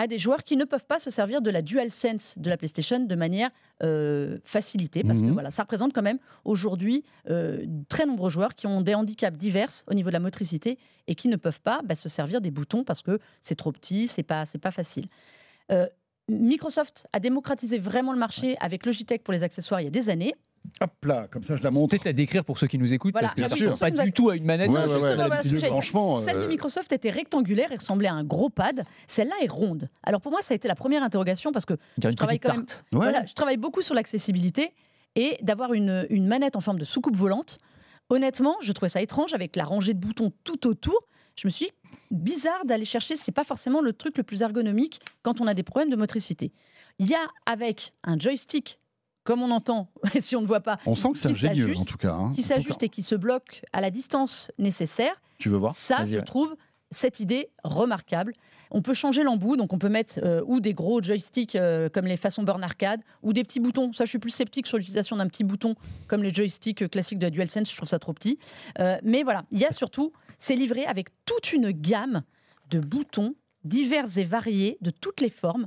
[0.00, 3.00] à des joueurs qui ne peuvent pas se servir de la DualSense de la PlayStation
[3.00, 3.50] de manière
[3.82, 5.32] euh, facilitée, parce que Mhm.
[5.34, 9.68] voilà, ça représente quand même aujourd'hui euh, très nombreux joueurs qui ont des handicaps divers
[9.88, 12.82] au niveau de la motricité et qui ne peuvent pas bah, se servir des boutons
[12.82, 15.06] parce que c'est trop petit, c'est pas, c'est pas facile.
[15.70, 15.86] Euh,
[16.30, 20.08] Microsoft a démocratisé vraiment le marché avec Logitech pour les accessoires il y a des
[20.08, 20.34] années.
[20.80, 23.12] Hop là comme ça je la montre Peut-être la décrire pour ceux qui nous écoutent,
[23.12, 23.28] Voilà.
[23.28, 23.70] parce que ça sûr.
[23.72, 24.68] ressemble pas du tout à une manette.
[24.70, 25.14] Ouais, non, ouais, ouais.
[25.16, 28.84] voilà, franchement, Celle euh, de Microsoft était rectangulaire et ressemblait à un gros pad.
[29.08, 29.88] Celle-là est ronde.
[30.02, 32.66] Alors pour moi, ça a été la première interrogation parce que Je travaille quand même-
[32.66, 32.84] tarte.
[32.92, 32.98] Ouais.
[33.00, 34.72] Voilà, je travaille beaucoup sur l'accessibilité
[35.16, 37.58] et d'avoir une, une manette en forme de soucoupe volante.
[38.10, 40.98] Honnêtement, je trouvais ça étrange avec la rangée de boutons tout autour.
[41.36, 41.72] Je me suis dit,
[42.10, 45.62] bizarre d'aller chercher, c'est pas forcément le truc le plus ergonomique quand on a des
[45.62, 46.52] problèmes de motricité.
[46.98, 48.78] Il y a avec un joystick,
[49.24, 49.88] comme on entend,
[50.20, 52.14] si on ne voit pas, on sent que c'est qui ingénieux s'ajuste- en tout cas
[52.14, 52.32] hein.
[52.34, 55.20] qui s'ajuste et qui se bloque à la distance nécessaire.
[55.38, 56.22] tu veux voir Ça, je ouais.
[56.22, 56.56] trouve
[56.90, 58.32] cette idée remarquable.
[58.72, 62.06] On peut changer l'embout, donc on peut mettre euh, ou des gros joysticks euh, comme
[62.06, 63.92] les façons Burn Arcade, ou des petits boutons.
[63.92, 65.74] Ça, je suis plus sceptique sur l'utilisation d'un petit bouton
[66.06, 67.70] comme les joysticks euh, classiques de la DualSense.
[67.70, 68.38] Je trouve ça trop petit.
[68.78, 72.22] Euh, mais voilà, il y a surtout, c'est livré avec toute une gamme
[72.70, 75.66] de boutons divers et variés de toutes les formes.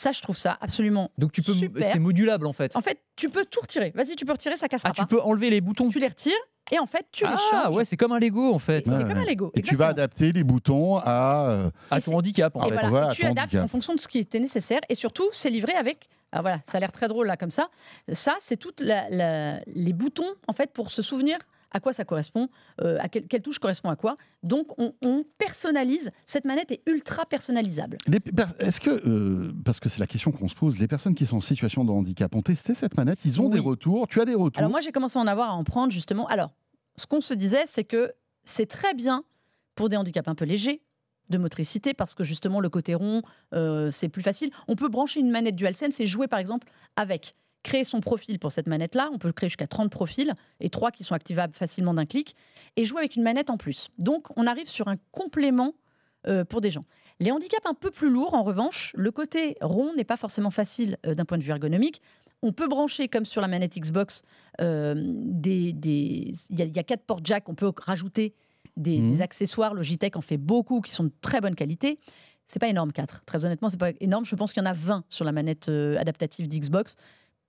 [0.00, 1.10] Ça, je trouve ça absolument.
[1.18, 2.74] Donc tu peux, c'est modulable en fait.
[2.74, 3.92] En fait, tu peux tout retirer.
[3.94, 5.06] Vas-y, tu peux retirer, ça cassera Ah, tu pas.
[5.06, 5.88] peux enlever les boutons.
[5.88, 6.32] Tu les retires
[6.72, 7.74] et en fait, tu les Ah changes.
[7.76, 8.86] ouais, c'est comme un Lego en fait.
[8.86, 9.24] C'est Ouais, comme un.
[9.24, 9.50] Lego.
[9.54, 12.72] et tu vas adapter les boutons à euh, À ton handicap en Et fait.
[12.74, 13.64] voilà, voilà, et tu adaptes handicap.
[13.64, 14.80] en fonction de ce qui était nécessaire.
[14.88, 16.08] Et surtout, c'est livré avec.
[16.32, 17.68] Ah voilà, ça a l'air très drôle là comme ça.
[18.12, 21.36] Ça, c'est toutes la- la- les boutons en fait pour se souvenir
[21.72, 22.48] à quoi ça correspond,
[22.80, 24.16] euh, à quelle, quelle touche correspond à quoi.
[24.42, 26.10] Donc, on, on personnalise.
[26.26, 27.98] Cette manette est ultra personnalisable.
[28.58, 31.36] est-ce que euh, parce que c'est la question qu'on se pose les personnes qui sont
[31.38, 33.20] en situation de handicap ont testé cette manette?
[33.24, 33.50] Ils ont Oui.
[33.52, 34.08] des retours?
[34.08, 34.58] Tu as des retours?
[34.58, 36.26] Alors moi, j'ai commencé à en avoir à en prendre justement.
[36.26, 36.50] Alors,
[36.96, 38.12] ce qu'on se disait, c'est que
[38.44, 39.24] c'est très bien
[39.74, 40.82] pour des handicaps un peu légers
[41.30, 43.22] de motricité parce que justement le côté rond
[43.54, 44.50] euh, c'est plus facile.
[44.66, 48.52] On peut brancher une manette DualSense et jouer par exemple avec créer son profil pour
[48.52, 51.92] cette manette là, on peut créer jusqu'à 30 profils et 3 qui sont activables facilement
[51.94, 52.34] d'un clic
[52.76, 53.88] et jouer avec une manette en plus.
[53.98, 55.74] Donc on arrive sur un complément
[56.26, 56.84] euh, pour des gens.
[57.18, 60.96] Les handicaps un peu plus lourds en revanche, le côté rond n'est pas forcément facile
[61.06, 62.00] euh, d'un point de vue ergonomique.
[62.42, 64.22] On peut brancher comme sur la manette Xbox
[64.62, 68.34] euh, des, des- il y, a- il y a quatre ports jack, on peut rajouter
[68.78, 69.12] des, Mhm.
[69.16, 69.74] des accessoires.
[69.74, 71.98] Logitech en fait beaucoup qui sont de très bonne qualité.
[72.46, 73.22] C'est pas énorme 4.
[73.26, 74.24] Très honnêtement, c'est pas énorme.
[74.24, 76.96] Je pense qu'il y en a 20 sur la manette adaptative d'Xbox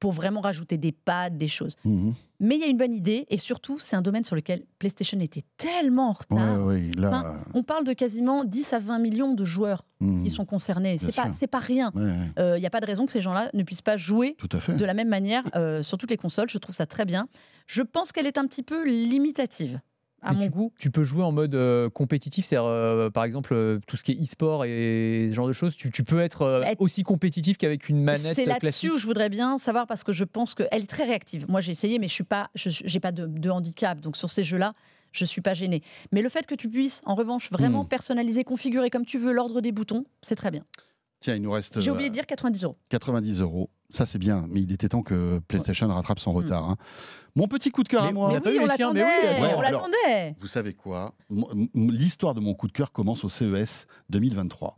[0.02, 1.78] pour vraiment rajouter des pads, des choses.
[1.86, 2.14] Mhm.
[2.40, 5.20] Mais il y a une bonne idée et surtout, c'est un domaine sur lequel PlayStation
[5.20, 6.66] était tellement en retard.
[6.66, 10.24] Ouais, ouais, là, On parle de quasiment 10 à 20 millions de joueurs mhm.
[10.24, 10.98] qui sont concernés.
[11.00, 11.92] C'est pas, c'est pas rien.
[11.94, 14.36] Ouais, Il n'y a pas de raison que ces gens-là ne puissent pas jouer
[14.68, 16.50] de la même manière euh, sur toutes les consoles.
[16.50, 17.28] Je trouve ça très bien.
[17.68, 19.80] Je pense qu'elle est un petit peu limitative
[20.22, 20.74] à Mais mon goût.
[20.78, 24.12] Tu peux jouer en mode euh, compétitif, c'est-à-dire euh, par exemple euh, tout ce qui
[24.12, 25.76] est e-sport et ce genre de choses.
[25.76, 29.06] Tu, tu peux être euh, Être- aussi compétitif qu'avec une manette C'est là-dessus où je
[29.08, 31.46] voudrais bien savoir parce que je pense qu'elle est très réactive.
[31.50, 34.44] Moi, j'ai essayé, mais je suis pas, j'ai pas de, de handicap, donc sur ces
[34.44, 34.74] jeux-là,
[35.12, 35.82] je suis pas gênée.
[36.12, 37.88] Mais le fait que tu puisses, en revanche, vraiment Hmm.
[37.88, 40.64] personnaliser, configurer comme tu veux l'ordre des boutons, c'est très bien.
[41.20, 42.78] tiens il nous reste J'ai euh, oublié de dire 90 euros.
[42.90, 43.70] 90 euros.
[43.92, 46.70] Ça, c'est bien, mais il était temps que PlayStation rattrape son retard.
[46.70, 46.78] hein.
[47.36, 48.40] Mon petit coup de cœur Mais- à moi.
[48.44, 50.36] mais oui, on l'attendait, oui, ouais, on alors- l'attendait.
[50.40, 51.14] Vous savez quoi?
[51.74, 54.78] L'histoire de mon coup de cœur commence au CES 2023.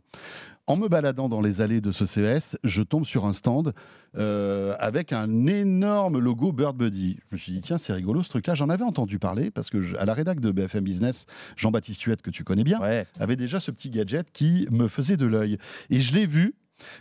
[0.66, 3.74] En me baladant dans les allées de ce CES, je tombe sur un stand
[4.16, 7.18] euh, avec un énorme logo Bird Buddy.
[7.28, 8.54] Je me suis dit, tiens, c'est rigolo ce truc-là.
[8.54, 12.22] J'en avais entendu parler parce que je- à la rédac de BFM Business, Jean-Baptiste Huette,
[12.22, 13.06] que tu connais bien, Ouais.
[13.20, 15.58] avait déjà ce petit gadget qui me faisait de l'œil.
[15.90, 16.54] Et je l'ai vu.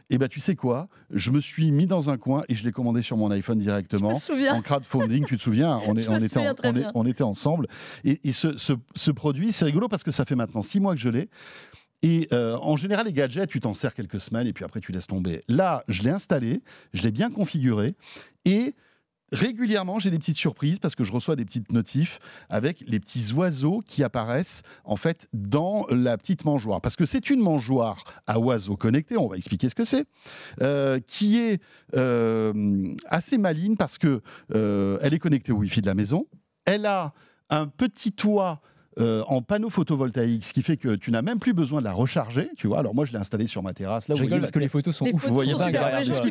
[0.09, 0.87] Et ben tu sais quoi?
[1.09, 4.09] Je me suis mis dans un coin et je l'ai commandé sur mon iPhone directement
[4.53, 5.79] en crowdfunding, tu te souviens?
[5.87, 6.91] On, est- était, en- on est- bien.
[6.95, 7.67] on était ensemble.
[8.03, 10.93] Et, et ce, ce- ce produit, c'est rigolo parce que ça fait maintenant six mois
[10.93, 11.29] que je l'ai.
[12.05, 14.91] Et euh, en général, les gadgets, tu t'en sers quelques semaines et puis après, tu
[14.91, 15.41] laisses tomber.
[15.47, 16.61] Là, je l'ai installé,
[16.93, 17.95] je l'ai bien configuré
[18.45, 18.75] et
[19.33, 22.19] régulièrement, j'ai des petites surprises parce que je reçois des petites notifs
[22.49, 26.81] avec les petits oiseaux qui apparaissent en fait dans la petite mangeoire.
[26.81, 30.05] Parce que c'est une mangeoire à oiseaux connectés, on va expliquer ce que c'est,
[30.61, 31.61] euh, qui est
[31.95, 34.21] euh, assez maligne parce que
[34.53, 36.27] euh, elle est connectée au Wi-Fi de la maison.
[36.65, 37.13] Elle a
[37.49, 38.61] un petit toit
[38.99, 41.93] euh, en panneau photovoltaïque, ce qui fait que tu n'as même plus besoin de la
[41.93, 42.49] recharger.
[42.57, 44.07] Tu vois, alors moi je l'ai installé sur ma terrasse.
[44.07, 45.21] Là, Je vous rigole voyez parce que les photos sont Les ouf.
[45.21, 45.53] photos voyez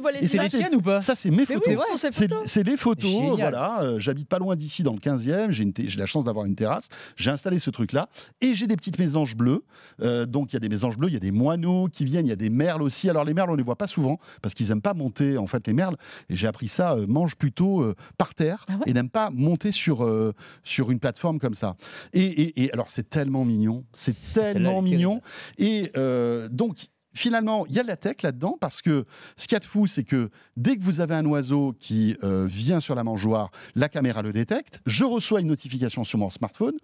[0.01, 2.07] vois les Et c'est les tiennes ou pas Ça, c'est mes photos.
[2.45, 3.37] C'est les photos, Génial.
[3.37, 3.83] voilà.
[3.83, 5.51] euh, J'habite pas loin d'ici, dans le 15e.
[5.51, 6.89] J'ai une t- j'ai la chance d'avoir une terrasse.
[7.17, 8.09] J'ai installé ce truc-là.
[8.41, 9.63] Et j'ai des petites mésanges bleues.
[10.03, 12.27] Euh, donc, il y a des mésanges bleues, il y a des moineaux qui viennent,
[12.27, 13.09] il y a des merles aussi.
[13.11, 15.67] Alors, les merles, on les voit pas souvent parce qu'ils aiment pas monter, en fait,
[15.67, 15.97] les merles.
[16.31, 19.31] Et j'ai appris ça, euh, mangent plutôt euh, par terre Ah ouais et n'aiment pas
[19.31, 20.33] monter sur, euh,
[20.65, 21.77] sur une plateforme comme ça.
[22.13, 23.85] Et, et- et alors, c'est tellement mignon.
[23.93, 25.21] C'est Celle-là, tellement mignon.
[25.59, 29.05] Et euh, donc, finalement, il y a de la tech là-dedans parce que
[29.37, 32.17] ce qu'il y a de fou, c'est que dès que vous avez un oiseau qui
[32.23, 34.81] euh, vient sur la mangeoire, la caméra le détecte.
[34.87, 36.75] Je reçois une notification sur mon smartphone.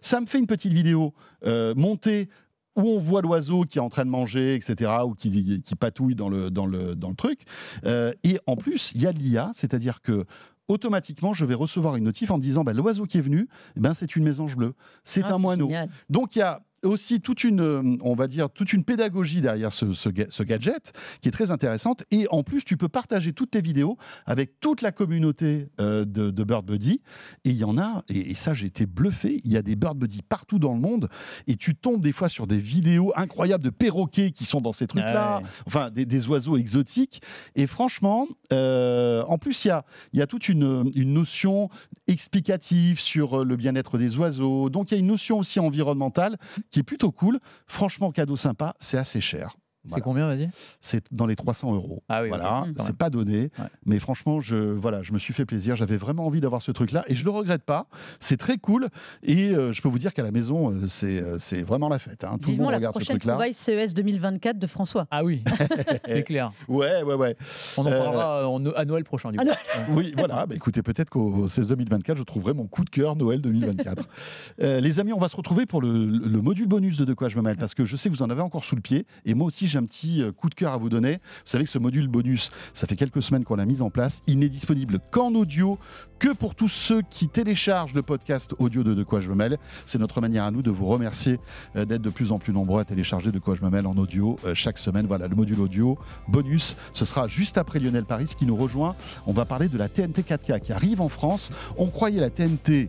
[0.00, 1.14] Ça me fait une petite vidéo
[1.44, 2.28] euh, montée
[2.74, 6.14] où on voit l'oiseau qui est en train de manger, etc., ou qui, qui patouille
[6.14, 7.40] dans le, dans le, dans le truc.
[7.86, 10.26] Euh, et en plus, il y a l'IA, c'est-à-dire que
[10.68, 13.80] automatiquement, je vais recevoir une notif en me disant bah, l'oiseau qui est venu, eh
[13.80, 15.66] ben, c'est une mésange bleue, c'est Ah, un moineau.
[15.66, 15.90] génial.
[16.10, 19.72] Donc il y a aussi toute une, euh, on va dire, toute une pédagogie derrière
[19.72, 22.04] ce, ce ga- ce gadget qui est très intéressante.
[22.10, 23.96] Et en plus, tu peux partager toutes tes vidéos
[24.26, 27.00] avec toute la communauté euh, de, de Bird Buddy.
[27.44, 29.76] Et il y en a, et, et ça j'ai été bluffé, il y a des
[29.76, 31.08] Bird Buddy partout dans le monde.
[31.46, 34.86] Et tu tombes des fois sur des vidéos incroyables de perroquets qui sont dans ces
[34.86, 35.48] trucs-là, Ah ouais.
[35.66, 37.20] enfin des, des oiseaux exotiques.
[37.54, 41.68] Et franchement, euh, en plus, il y a, il y a toute une, une notion
[42.06, 44.70] explicative sur le bien-être des oiseaux.
[44.70, 46.36] Donc il y a une notion aussi environnementale
[46.70, 47.40] qui est plutôt cool.
[47.66, 49.56] Franchement, cadeau sympa, c'est assez cher.
[49.86, 50.48] C'est combien, vas-y?
[50.80, 52.02] C'est dans les 300 euros.
[52.08, 53.66] Ah oui, voilà, c'est pas donné, Ouais.
[53.84, 55.76] mais franchement, je voilà, je me suis fait plaisir.
[55.76, 57.86] J'avais vraiment envie d'avoir ce truc-là et je le regrette pas.
[58.20, 58.88] C'est très cool
[59.22, 61.98] et euh, je peux vous dire qu'à la maison, euh, c'est euh, c'est vraiment la
[61.98, 62.24] fête.
[62.24, 62.32] hein.
[62.40, 63.32] Tout le Vivement monde la regarde ce prochaine truc-là.
[63.34, 65.06] trouvaille CES 2024 de François.
[65.10, 65.42] Ah oui,
[66.06, 66.52] c'est clair.
[66.68, 67.36] Ouais, ouais, ouais.
[67.76, 69.44] On en parlera en- à Noël prochain, du coup.
[69.44, 69.56] Noël.
[69.90, 70.46] Oui, voilà.
[70.46, 74.04] Bah, écoutez, peut-être qu'au 16 2024, je trouverai mon coup de cœur Noël 2024.
[74.62, 77.28] Euh, les amis, on va se retrouver pour le, le module bonus de De quoi
[77.28, 79.06] je me mêle, parce que je sais que vous en avez encore sous le pied,
[79.24, 81.14] et moi aussi un petit euh, coup de cœur à vous donner.
[81.14, 84.22] Vous savez que ce module bonus, ça fait quelques semaines qu'on l'a mis en place.
[84.26, 85.78] Il n'est disponible qu'en audio,
[86.18, 89.58] que pour tous ceux qui téléchargent le podcast audio de De quoi je me mêle.
[89.84, 91.38] C'est notre manière à nous de vous remercier
[91.76, 93.96] euh, d'être de plus en plus nombreux à télécharger De quoi je me mêle en
[93.96, 95.06] audio euh, chaque semaine.
[95.06, 95.98] Voilà, le module audio
[96.28, 98.96] bonus, ce sera juste après Lionel Paris qui nous rejoint.
[99.26, 101.50] On va parler de la TNT 4K qui arrive en France.
[101.76, 102.88] On croyait la TNT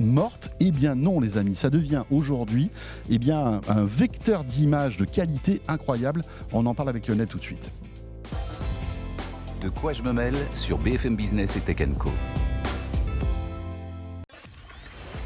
[0.00, 2.70] morte, eh bien non les amis, ça devient aujourd'hui
[3.10, 6.21] eh bien un, un vecteur d'image de qualité incroyable.
[6.52, 7.72] On en parle avec Lionel tout de suite.
[9.60, 12.10] De quoi je me mêle sur BFM Business et Tech Co.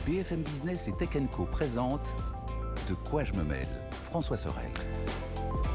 [0.06, 2.14] BFM Business et Tech Co présente
[2.88, 3.68] De quoi je me mêle
[4.04, 4.70] François Sorel.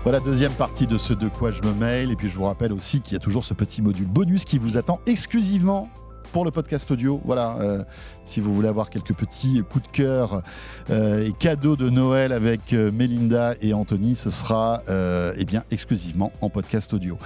[0.04, 2.12] Voilà, deuxième partie de ce De quoi je me mail.
[2.12, 4.58] Et puis je vous rappelle aussi qu'il y a toujours ce petit module bonus qui
[4.58, 5.90] vous attend exclusivement
[6.32, 7.22] pour le podcast audio.
[7.26, 7.84] Voilà, euh,
[8.26, 10.44] si vous voulez avoir quelques petits coups de cœur
[10.90, 14.82] euh, et cadeaux de Noël avec euh, Mélinda et Anthony, ce sera
[15.38, 17.18] eh bien exclusivement en podcast audio.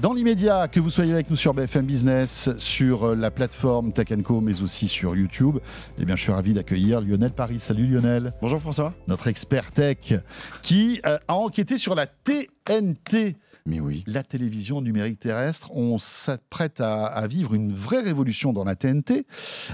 [0.00, 4.40] Dans l'immédiat, que vous soyez avec nous sur BFM Business, sur la plateforme Tech Co,
[4.40, 5.58] mais aussi sur YouTube,
[5.98, 7.60] eh bien je suis ravi d'accueillir Lionel Paris.
[7.60, 8.92] Salut Lionel Bonjour François.
[9.08, 10.14] notre expert tech,
[10.62, 13.36] qui a enquêté sur la TNT,
[13.66, 14.04] Mais oui.
[14.06, 15.70] la télévision numérique terrestre.
[15.74, 19.26] On s'apprête à, à vivre une vraie révolution dans la TNT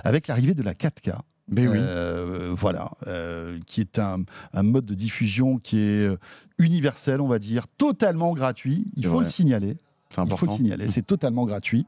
[0.04, 1.16] avec l'arrivée de la 4K.
[1.50, 1.76] Mais oui.
[1.78, 4.22] Euh, voilà, euh, qui est un,
[4.52, 6.16] un mode de diffusion qui est euh,
[6.58, 8.86] universel, on va dire, totalement gratuit.
[8.96, 9.24] Il faut vrai.
[9.24, 9.76] le signaler.
[10.24, 11.86] Il faut le signaler, c'est totalement gratuit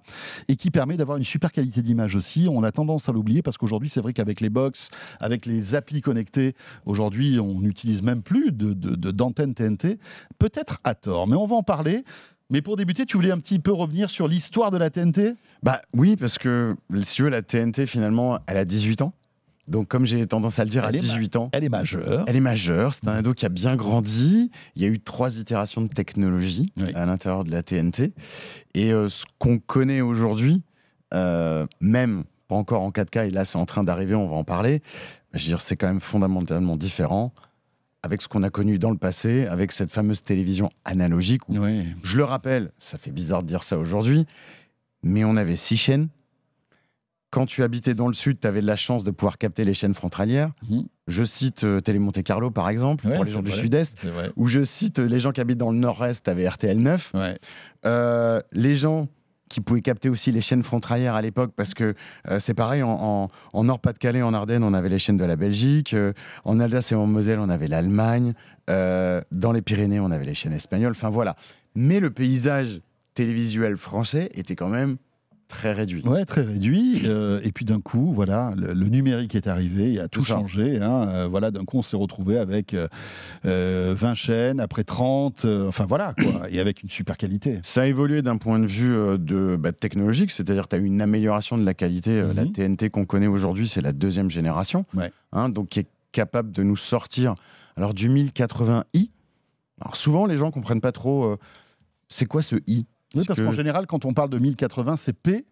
[0.49, 2.47] et qui permet d'avoir une super qualité d'image aussi.
[2.51, 6.01] On a tendance à l'oublier parce qu'aujourd'hui, c'est vrai qu'avec les box, avec les applis
[6.01, 6.55] connectés,
[6.87, 9.99] aujourd'hui, on n'utilise même plus de, de- de- d'antenne TNT,
[10.39, 12.05] peut-être à tort, mais on va en parler.
[12.51, 15.81] Mais pour débuter, tu voulais un petit peu revenir sur l'histoire de la TNT Bah
[15.95, 19.15] oui, parce que si tu veux, la TNT finalement, elle a 18 ans.
[19.73, 21.69] Donc comme j'ai tendance à le dire, Elle à est ma- 18 ans, Elle est
[21.69, 22.25] majeure.
[22.29, 22.95] elle est majeure.
[22.95, 24.51] C'est un ado qui a bien grandi.
[24.77, 26.93] Il y a eu trois itérations de technologie Oui.
[26.95, 28.13] à l'intérieur de la TNT.
[28.75, 30.63] Et euh, ce qu'on connaît aujourd'hui,
[31.15, 34.45] euh, même pas encore en 4K, et là c'est en train d'arriver, on va en
[34.45, 34.83] parler,
[35.33, 37.33] je veux dire, c'est quand même fondamentalement différent
[38.03, 41.87] avec ce qu'on a connu dans le passé, avec cette fameuse télévision analogique où Oui.
[42.03, 44.27] Je le rappelle, ça fait bizarre de dire ça aujourd'hui,
[45.03, 46.09] mais on avait six chaînes.
[47.33, 49.75] Quand tu habitais dans le sud, tu avais de la chance de pouvoir capter les
[49.75, 50.53] chaînes frontalières.
[50.71, 50.85] Mhm.
[51.09, 53.97] Je cite euh, Télé Monte Carlo, par exemple, Ouais, pour les gens du sud-est.
[54.37, 57.11] Ou je cite euh, les gens qui habitent dans le nord-est, tu avais RTL 9.
[57.15, 57.39] Ouais.
[57.87, 59.09] Euh, les gens
[59.49, 61.95] qui pouvait capter aussi les chaînes frontalières à l'époque, parce que
[62.31, 65.37] euh, c'est pareil, en, en- en Nord-Pas-de-Calais, en Ardennes, on avait les chaînes de la
[65.37, 66.13] Belgique, euh,
[66.45, 68.33] en Alsace et en Moselle, on avait l'Allemagne,
[68.71, 71.37] euh, dans les Pyrénées, on avait les chaînes espagnoles, enfin voilà.
[71.75, 72.81] Mais le paysage
[73.15, 74.97] télévisuel français était quand même
[75.53, 76.03] très réduit.
[76.05, 77.03] Ouais, très réduit.
[77.05, 80.81] euh, et puis d'un coup, voilà, le, le numérique est arrivé, il a tout changé.
[80.81, 82.89] hein, euh, voilà, d'un coup, on s'est retrouvé avec euh,
[83.45, 87.61] euh, 20 chaînes, après 30, euh, enfin voilà, quoi, et avec une super qualité.
[87.63, 90.85] Ça a évolué d'un point de vue euh, de, bah, technologique, c'est-à-dire tu as eu
[90.87, 92.11] une amélioration de la qualité.
[92.13, 92.53] Euh, La Mhm.
[92.53, 95.13] TNT qu'on connaît aujourd'hui, c'est la deuxième génération, Ouais.
[95.33, 97.35] hein, donc qui est capable de nous sortir
[97.77, 99.11] alors du 1080i.
[99.81, 101.37] Alors souvent, les gens comprennent pas trop euh,
[102.09, 102.85] c'est quoi ce i?
[103.15, 105.45] Oui, parce que- qu'en général, quand on parle de 1080, c'est P,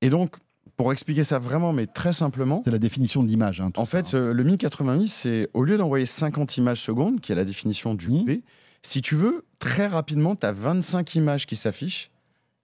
[0.00, 0.36] Et donc,
[0.76, 3.60] pour expliquer ça vraiment, mais très simplement, c'est la définition de l'image.
[3.60, 4.18] hein, en ça, fait, hein.
[4.18, 8.08] euh, le 1080i, c'est au lieu d'envoyer 50 images secondes, qui est la définition du.
[8.24, 8.42] P,
[8.82, 12.10] si tu veux, très rapidement, tu as 25 images qui s'affichent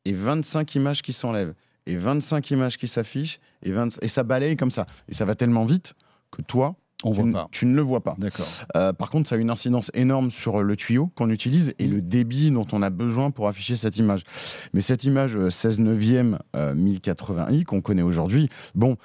[0.05, 1.55] et 25 images qui s'enlèvent.
[1.87, 4.87] Et 25 images qui s'affichent et, 20 et ça balaye comme ça.
[5.09, 5.95] Et ça va tellement vite
[6.30, 6.76] que toi,
[7.07, 7.48] on tu, voit n- pas.
[7.50, 8.14] tu ne le vois pas.
[8.18, 8.46] D'accord.
[8.76, 11.92] Euh, par contre, ça a une incidence énorme sur le tuyau qu'on utilise et Mhm.
[11.94, 14.22] le débit dont on a besoin pour afficher cette image.
[14.72, 18.96] Mais cette image euh, 16 neuvième euh, 1080i qu'on connaît aujourd'hui, bon,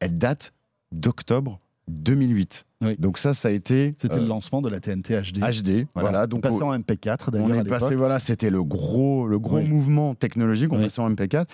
[0.00, 0.52] elle date
[0.92, 2.64] d'octobre 2008.
[2.82, 2.96] Oui.
[2.98, 5.38] Donc ça, ça a été C'était euh, le lancement de la TNT HD.
[5.40, 5.86] HD.
[5.94, 7.98] Voilà, donc passé au- en MP4 on d'ailleurs à est passé, l'époque.
[7.98, 9.68] voilà, c'était le gros, le gros Oui.
[9.68, 10.72] mouvement technologique.
[10.72, 10.84] On Oui.
[10.84, 11.46] passait en MP4.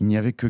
[0.00, 0.46] Il n'y avait que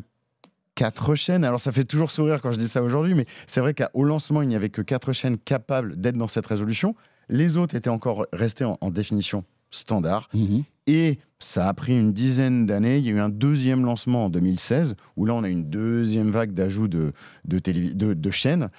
[0.81, 1.45] quatre chaînes.
[1.45, 4.41] Alors ça fait toujours sourire quand je dis ça aujourd'hui, mais c'est vrai qu'au lancement,
[4.41, 6.95] il n'y avait que quatre chaînes capables d'être dans cette résolution.
[7.29, 10.31] Les autres étaient encore restés en, en définition standard.
[10.33, 10.65] Mhm.
[10.87, 12.97] Et ça a pris une dizaine d'années.
[12.97, 16.31] Il y a eu un deuxième lancement en 2016, où là, on a une deuxième
[16.31, 17.13] vague d'ajout de,
[17.45, 17.59] de,
[17.93, 18.71] de- de chaînes.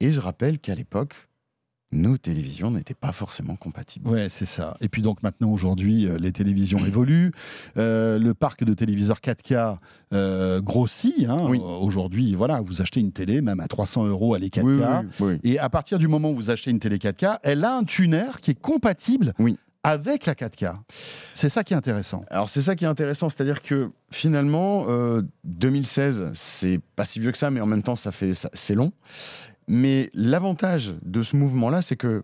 [0.00, 1.28] Et je rappelle qu'à l'époque,
[1.92, 4.08] nos télévisions n'étaient pas forcément compatibles.
[4.08, 4.76] Ouais, c'est ça.
[4.80, 7.32] Et puis donc maintenant, aujourd'hui, euh, les télévisions évoluent.
[7.76, 9.78] Euh, le parc de téléviseurs 4K
[10.12, 11.26] euh, grossit.
[11.28, 11.46] hein.
[11.48, 11.58] Oui.
[11.62, 14.62] Aujourd'hui, voilà, vous achetez une télé, même à 300 euros, elle est 4K.
[14.64, 15.40] Oui, oui, oui.
[15.44, 18.26] Et à partir du moment où vous achetez une télé 4K, elle a un tuner
[18.42, 19.56] qui est compatible Oui.
[19.84, 20.74] avec la 4K.
[21.34, 22.24] C'est ça qui est intéressant.
[22.30, 27.30] Alors c'est ça qui est intéressant, c'est-à-dire que finalement, euh, 2016, c'est pas si vieux
[27.32, 28.90] que ça, mais en même temps, ça fait, c'est long.
[29.68, 32.22] Mais l'avantage de ce mouvement-là, c'est que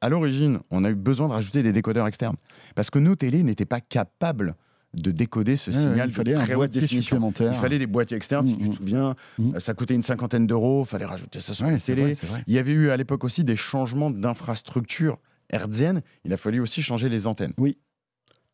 [0.00, 2.36] à l'origine, on a eu besoin de rajouter des décodeurs externes,
[2.76, 4.54] parce que nos télés n'étaient pas capables
[4.94, 7.52] de décoder ce signal il fallait de un très haute boîtier supplémentaire.
[7.52, 8.70] Il fallait des boîtiers externes, si Mm, tu mm.
[8.70, 9.54] te souviens, Mm.
[9.56, 12.02] euh, ça coûtait une cinquantaine d'euros, il fallait rajouter ça sur Ouais, la télé.
[12.02, 12.42] vrai, c'est vrai.
[12.46, 15.18] Il y avait eu à l'époque aussi des changements d'infrastructure
[15.50, 16.00] hertzienne.
[16.24, 17.52] Il a fallu aussi changer les antennes.
[17.58, 17.76] Oui.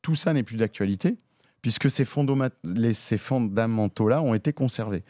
[0.03, 1.19] Tout ça n'est plus d'actualité,
[1.63, 2.05] puisque ces
[3.19, 5.05] fondamentaux-là ont été conservés.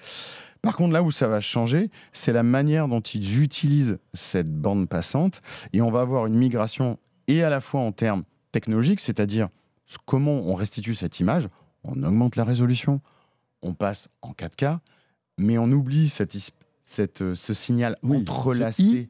[0.65, 4.89] Par contre, là où ça va changer, c'est la manière dont ils utilisent cette bande
[4.89, 5.43] passante.
[5.73, 6.99] Et on va avoir une migration,
[7.29, 9.49] et à la fois en termes technologiques, c'est-à-dire
[9.87, 11.49] ce- comment on restitue cette image.
[11.85, 13.01] On augmente la résolution,
[13.63, 14.79] on passe en 4K,
[15.39, 19.09] mais on oublie cette euh, ce signal Oui, entrelacé.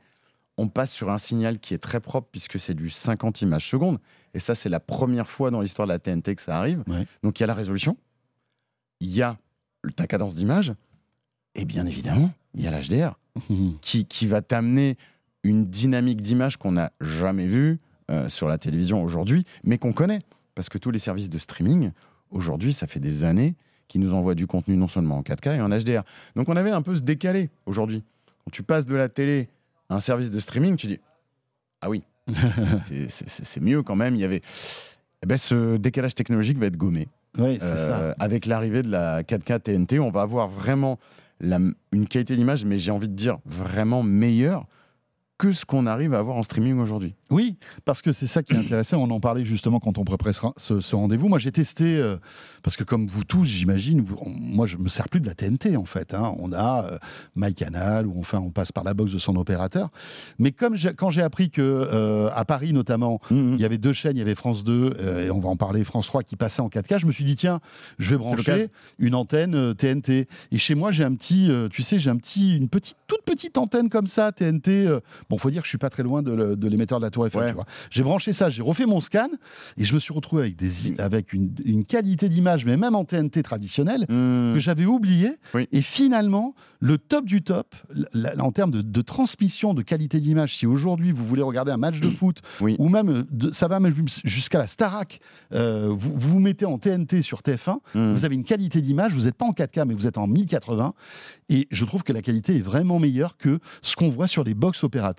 [0.56, 3.98] On passe sur un signal qui est très propre puisque c'est du 50 images secondes.
[4.34, 6.82] Et ça, c'est la première fois dans l'histoire de la TNT que ça arrive.
[6.86, 7.06] Ouais.
[7.24, 7.96] Donc il y a la résolution,
[9.00, 9.36] il y a
[9.96, 10.72] ta cadence d'image,
[11.54, 13.18] et bien évidemment, il y a l'HDR
[13.50, 13.78] Mhm.
[13.80, 14.96] qui, qui va t'amener
[15.42, 17.80] une dynamique d'image qu'on n'a jamais vue
[18.10, 20.20] euh, sur la télévision aujourd'hui, mais qu'on connaît.
[20.54, 21.90] Parce que tous les services de streaming,
[22.30, 23.54] aujourd'hui, ça fait des années
[23.88, 26.04] qu'ils nous envoient du contenu non seulement en 4K et en HDR.
[26.36, 28.04] Donc on avait un peu ce décalé aujourd'hui.
[28.44, 29.48] Quand tu passes de la télé
[29.90, 31.00] à un service de streaming, tu dis
[31.80, 32.04] Ah oui,
[33.08, 34.14] c'est- mieux quand même.
[34.14, 34.42] Il y avait.
[35.22, 37.08] Eh ben, ce décalage technologique va être gommé.
[37.38, 38.14] Oui, Euh, ça.
[38.22, 40.98] avec l'arrivée de la 4K TNT, on va avoir vraiment
[41.44, 41.60] la-
[41.92, 44.66] une qualité d'image, mais j'ai envie de dire vraiment meilleure
[45.44, 47.14] que ce qu'on arrive à avoir en streaming aujourd'hui.
[47.28, 48.96] Oui, parce que c'est ça qui est intéressant.
[49.02, 51.28] On en parlait justement quand on préparait ce, rendez-vous.
[51.28, 52.16] Moi, j'ai testé, euh,
[52.62, 55.84] parce que comme vous tous, j'imagine, moi, je me sers plus de la TNT en
[55.84, 56.14] fait.
[56.14, 56.34] hein.
[56.38, 56.98] On a euh,
[57.36, 59.90] MyCanal, ou enfin, on passe par la box de son opérateur.
[60.38, 64.16] Mais comme quand j'ai appris que euh, à Paris notamment, il y avait deux chaînes,
[64.16, 66.62] il y avait France 2 euh, et on va en parler, France 3 qui passaient
[66.62, 67.60] en 4K, je me suis dit tiens,
[67.98, 68.68] je vais brancher
[68.98, 70.26] une antenne euh, TNT.
[70.52, 73.22] Et chez moi, j'ai un petit, euh, tu sais, j'ai un petit, une petite, toute
[73.24, 74.86] petite antenne comme ça TNT.
[74.86, 75.00] euh,
[75.34, 77.54] bon, faut dire que je suis pas très loin de, l'émetteur de la Tour Eiffel.
[77.56, 77.62] Ouais.
[77.90, 79.28] J'ai branché ça, j'ai refait mon scan
[79.76, 83.04] et je me suis retrouvé avec des, avec une, une qualité d'image, mais même en
[83.04, 84.54] TNT traditionnelle Mmh.
[84.54, 85.30] que j'avais oublié.
[85.54, 85.66] Oui.
[85.72, 87.74] Et finalement, le top du top,
[88.12, 91.72] la- la- en termes de, de transmission, de qualité d'image, si aujourd'hui vous voulez regarder
[91.72, 92.76] un match de foot, Oui.
[92.78, 95.20] ou même, euh, de- ça va même jusqu'à la Starac,
[95.52, 98.12] euh, vous, vous vous mettez en TNT sur TF1, Mmh.
[98.12, 100.92] vous avez une qualité d'image, vous n'êtes pas en 4K, mais vous êtes en 1080.
[101.48, 104.54] Et je trouve que la qualité est vraiment meilleure que ce qu'on voit sur les
[104.54, 105.13] box opérateurs.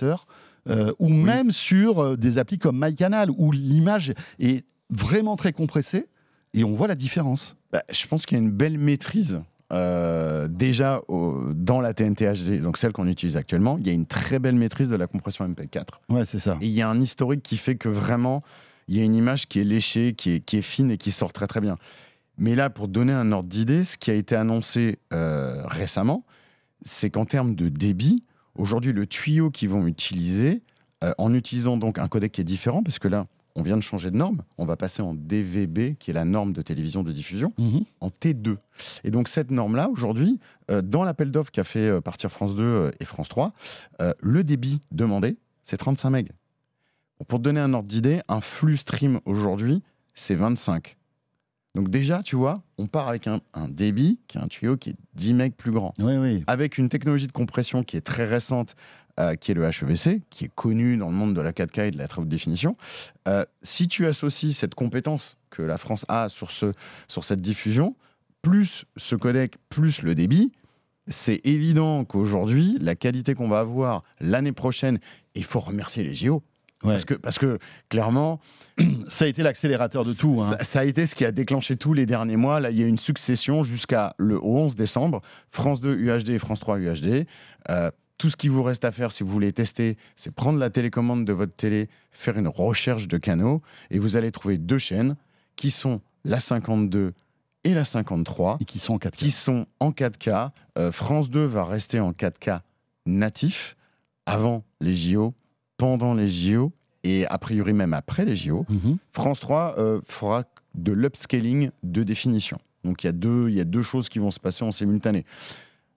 [0.70, 6.08] Euh, ou même sur euh, des applis comme MyCanal, où l'image est vraiment très compressée
[6.54, 7.56] et on voit la différence.
[7.72, 9.42] Bah, je pense qu'il y a une belle maîtrise.
[9.74, 13.94] euh, déjà au- dans la TNT HD, donc celle qu'on utilise actuellement, il y a
[13.94, 16.02] une très belle maîtrise de la compression MP4.
[16.08, 16.58] Ouais, c'est ça.
[16.62, 18.44] Et il y a un historique qui fait que vraiment,
[18.88, 21.12] il y a une image qui est léchée, qui est, qui est fine et qui
[21.12, 21.78] sort très très bien.
[22.38, 26.24] Mais là, pour donner un ordre d'idée, ce qui a été annoncé euh, récemment,
[26.84, 28.24] c'est qu'en termes de débit,
[28.56, 30.62] aujourd'hui, le tuyau qu'ils vont utiliser,
[31.04, 33.28] euh, en utilisant donc un codec qui est différent, parce que là,
[33.58, 36.52] on vient de changer de norme, on va passer en DVB, qui est la norme
[36.52, 37.86] de télévision de diffusion, Mhm.
[38.02, 38.58] en T2.
[39.06, 40.40] Et donc cette norme-là, aujourd'hui,
[40.72, 43.54] euh, dans l'appel d'offres qu'a fait euh, partir France 2 euh, et France 3,
[44.02, 46.28] euh, le débit demandé, c'est 35 MB.
[47.20, 49.82] Bon, pour te donner un ordre d'idée, un flux stream aujourd'hui,
[50.16, 50.98] c'est 25.
[51.76, 54.92] Donc déjà, tu vois, on part avec un, un débit qui est un tuyau qui
[54.92, 56.44] est 10 MB plus grand Oui, oui.
[56.48, 58.76] avec une technologie de compression qui est très récente,
[59.20, 61.92] euh, qui est le HEVC, qui est connu dans le monde de la 4K et
[61.92, 62.78] de la très haute définition.
[63.28, 66.72] Euh, si tu associes cette compétence que la France a sur, ce,
[67.08, 67.96] sur cette diffusion,
[68.42, 70.54] plus ce codec, plus le débit,
[71.08, 75.00] c'est évident qu'aujourd'hui, la qualité qu'on va avoir l'année prochaine,
[75.36, 76.42] il faut remercier les JO.
[76.86, 76.94] Ouais.
[76.94, 77.60] Parce, que, parce que
[77.90, 78.40] clairement,
[79.08, 80.36] Ça a été l'accélérateur de tout.
[80.42, 80.58] hein.
[80.60, 82.60] ça, ça a été ce qui a déclenché tous les derniers mois.
[82.60, 85.22] Là, il y a eu une succession jusqu'à le au 11 décembre.
[85.50, 87.26] France 2 UHD et France 3 UHD.
[87.70, 90.70] Euh, tout ce qui vous reste à faire si vous voulez tester, c'est prendre la
[90.70, 93.62] télécommande de votre télé, faire une recherche de canaux,
[93.92, 95.16] et vous allez trouver deux chaînes
[95.58, 97.14] qui sont la 52
[97.66, 99.12] et la 53, Et qui sont en 4K.
[99.12, 100.52] qui sont en 4K.
[100.78, 102.60] Euh, France 2 va rester en 4K
[103.06, 103.76] natif
[104.26, 105.34] avant les JO,
[105.78, 106.72] pendant les JO,
[107.04, 108.66] et a priori même après les JO.
[108.70, 108.98] Mhm.
[109.12, 112.58] France 3 euh, fera de l'upscaling de définition.
[112.84, 114.72] Donc il y, a deux, il y a deux choses qui vont se passer en
[114.72, 115.26] simultané.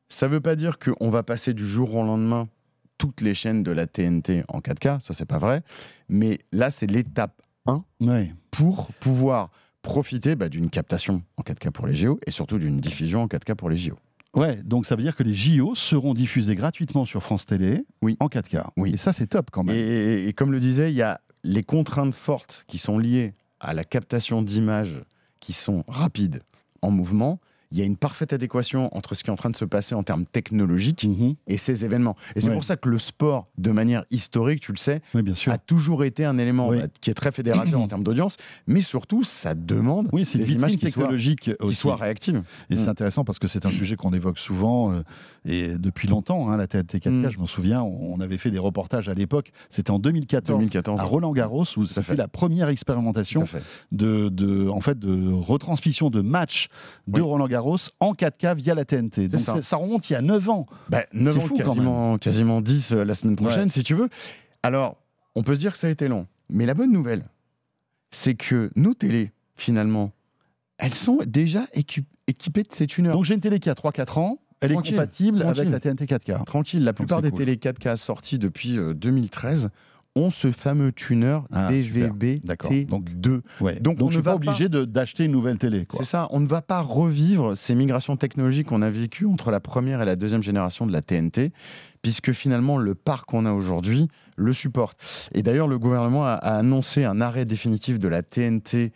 [0.09, 2.49] Ça ne veut pas dire qu'on va passer du jour au lendemain
[2.97, 5.62] toutes les chaînes de la TNT en 4K, ça c'est pas vrai.
[6.09, 7.43] Mais là c'est l'étape
[8.01, 8.33] Ouais.
[8.51, 9.51] pour pouvoir
[9.83, 13.55] profiter bah, d'une captation en 4K pour les JO et surtout d'une diffusion en 4K
[13.55, 13.95] pour les JO.
[14.35, 18.16] Ouais, donc ça veut dire que les JO seront diffusés gratuitement sur France Télé Oui.
[18.20, 18.66] en 4K.
[18.76, 18.93] Oui.
[18.95, 19.74] Et ça, c'est top quand même.
[19.74, 23.74] Et, et comme le disait, il y a les contraintes fortes qui sont liées à
[23.74, 25.01] la captation d'images
[25.41, 26.43] qui sont rapides
[26.83, 27.41] en mouvement.
[27.71, 29.95] Il y a une parfaite adéquation entre ce qui est en train de se passer
[29.95, 31.35] en termes technologiques Mhm.
[31.47, 32.16] et ces événements.
[32.35, 32.55] Et c'est Ouais.
[32.55, 35.53] pour ça que le sport, de manière historique, tu le sais, Oui, bien sûr.
[35.53, 36.79] a toujours été un élément Oui.
[36.81, 40.53] bah, qui est très fédérateur en termes d'audience, mais surtout, ça demande Oui, c'est des
[40.53, 40.95] images vitrine qui
[41.81, 42.43] soient, qui réactives.
[42.71, 42.89] Et c'est Mm.
[42.91, 45.03] intéressant parce que c'est un sujet qu'on évoque souvent euh,
[45.45, 46.51] et depuis longtemps.
[46.51, 47.31] hein, la TNT 4K, Mm.
[47.31, 49.53] je m'en souviens, on avait fait des reportages à l'époque.
[49.71, 50.59] C'était en 2014.
[50.59, 51.01] 2014.
[51.01, 52.01] À Roland Garros, où fait.
[52.01, 53.62] c'était la première expérimentation fait.
[53.93, 56.69] de, de, en fait, de retransmission de matchs
[57.07, 57.21] de.
[57.21, 57.58] Roland Garros
[58.01, 59.29] en 4K via la TNT.
[59.29, 59.77] Donc ça.
[59.77, 60.67] remonte il y a 9 ans.
[60.89, 63.69] Bah, 9 C'est ans, fou, quasiment, quasiment 10 euh, la semaine prochaine, Ouais.
[63.69, 64.09] si tu veux.
[64.63, 64.97] Alors,
[65.35, 66.27] on peut se dire que ça a été long.
[66.51, 67.25] Mais la bonne nouvelle,
[68.11, 70.13] c'est que nos télés, finalement,
[70.79, 73.11] elles sont déjà équi- équipées de ces tuners.
[73.13, 74.39] Donc j'ai une télé qui a 3-4 ans.
[74.61, 75.61] Elle Tranquille, est compatible tranquille.
[75.61, 76.45] avec la TNT 4K.
[76.45, 77.39] Tranquille, la plupart des cool.
[77.41, 79.71] télés 4K sorties depuis euh, 2013
[80.19, 82.73] ont ce fameux tuner Ah, DVB D'accord.
[82.89, 83.41] Donc, T2.
[83.61, 83.81] Ouais.
[83.81, 85.87] Donc, Donc, on ne suis pas va obligé d'acheter une nouvelle télé.
[85.91, 89.61] C'est ça, on ne va pas revivre ces migrations technologiques qu'on a vécues entre la
[89.61, 91.53] première et la deuxième génération de la TNT,
[92.03, 94.99] puisque finalement le parc qu'on a aujourd'hui le supporte.
[95.33, 98.93] Et d'ailleurs, le gouvernement a, a annoncé un arrêt définitif de la TNT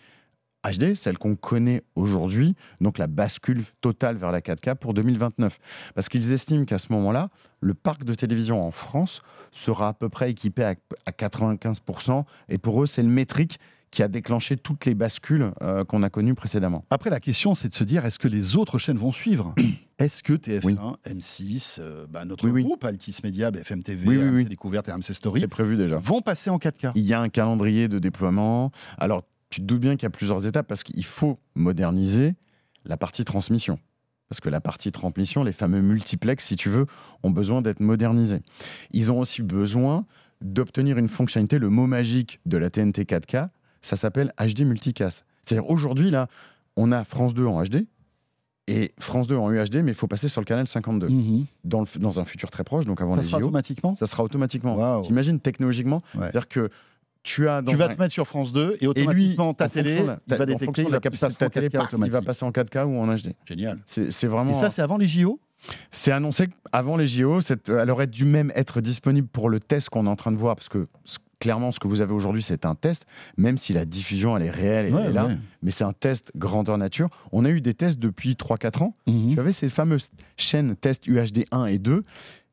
[0.64, 5.58] HD, celle qu'on connaît aujourd'hui, donc la bascule totale vers la 4K pour 2029.
[5.94, 10.08] Parce qu'ils estiment qu'à ce moment-là, le parc de télévision en France sera à peu
[10.08, 10.74] près équipé à,
[11.06, 13.58] à 95%, et pour eux, c'est le métrique
[13.90, 16.82] qui a déclenché toutes les bascules euh, qu'on a connues précédemment.
[16.88, 19.54] Après, la question, c'est de se dire est-ce que les autres chaînes vont suivre?
[19.98, 20.76] Est-ce que TF1, Oui.
[21.06, 22.62] M6, euh, bah, notre Oui, oui.
[22.64, 24.48] groupe, Altis Media, BFM TV, RMC.
[24.48, 25.98] Découverte et RMC Story, prévu déjà.
[25.98, 28.72] vont passer en 4K Il y a un calendrier de déploiement.
[28.98, 29.22] Alors,
[29.52, 32.34] tu te doutes bien qu'il y a plusieurs étapes parce qu'il faut moderniser
[32.84, 33.78] la partie transmission.
[34.28, 36.86] Parce que la partie transmission, les fameux multiplex, si tu veux,
[37.22, 38.40] ont besoin d'être modernisés.
[38.92, 40.06] Ils ont aussi besoin
[40.40, 43.50] d'obtenir une fonctionnalité, le mot magique de la TNT 4K,
[43.82, 45.24] ça s'appelle HD Multicast.
[45.44, 46.28] C'est-à-dire aujourd'hui, là,
[46.76, 47.86] on a France 2 en HD
[48.68, 51.46] et France 2 en UHD, mais il faut passer sur le canal 52 Mhm.
[51.64, 53.46] dans, le- dans un futur très proche, donc avant Ça les sera JO.
[53.46, 53.94] automatiquement?
[53.94, 55.02] Ça sera automatiquement.
[55.02, 56.02] T'imagines technologiquement?
[56.14, 56.22] Ouais.
[56.22, 56.70] C'est-à-dire que
[57.22, 59.54] tu as dans Tu vas un- te mettre sur France 2 et et lui, automatiquement
[59.54, 62.00] ta fonction télé, il va détecter, il va la capacité en ta télé, 4K paf,
[62.06, 63.34] il va passer en 4K ou en HD.
[63.46, 63.78] Génial.
[63.86, 64.54] C'est c'est Et vraiment.
[64.54, 65.40] ça, c'est avant les JO
[65.92, 67.38] C'est annoncé avant les JO.
[67.68, 70.56] Elle aurait dû même être disponible pour le test qu'on est en train de voir,
[70.56, 70.88] parce que
[71.38, 73.06] clairement, ce que vous avez aujourd'hui, c'est un test,
[73.36, 75.36] même si la diffusion elle est réelle, elle Ouais, est là, ouais.
[75.62, 77.10] mais c'est un test grandeur nature.
[77.32, 78.96] On a eu des tests depuis 3-4 ans.
[79.06, 79.34] Mhm.
[79.34, 82.04] Tu avais ces fameuses chaînes test UHD 1 et 2.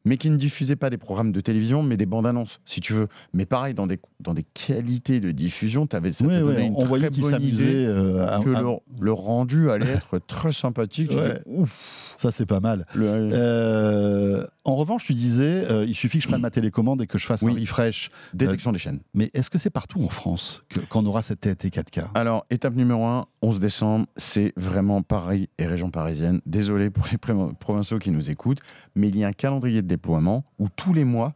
[0.06, 2.94] Mais qui ne diffusait pas des programmes de télévision, mais des bandes annonces, si tu
[2.94, 3.08] veux.
[3.34, 7.10] Mais pareil, dans des, dans des qualités de diffusion, avais, ça Ouais, une on voyait
[7.10, 8.68] qu'ils s'amusaient euh, que à- le,
[9.00, 11.10] le rendu allait être très sympathique.
[11.10, 11.34] Tu Ouais.
[11.46, 12.86] dis, Ouf, Ça, c'est pas mal.
[12.96, 17.08] le- Euh, en revanche, tu disais, euh, il suffit que je prenne ma télécommande et
[17.08, 17.62] que je fasse un Oui.
[17.62, 18.12] refresh.
[18.34, 19.00] détection des chaînes.
[19.14, 23.04] Mais est-ce que c'est partout en France qu'on aura cette TNT 4K Alors, étape numéro
[23.06, 26.42] 1, 11 décembre, c'est vraiment Paris et région parisienne.
[26.46, 27.18] Désolé pour les
[27.60, 28.60] provinciaux qui nous écoutent,
[28.96, 31.34] mais il y a un calendrier de déploiement où tous les mois,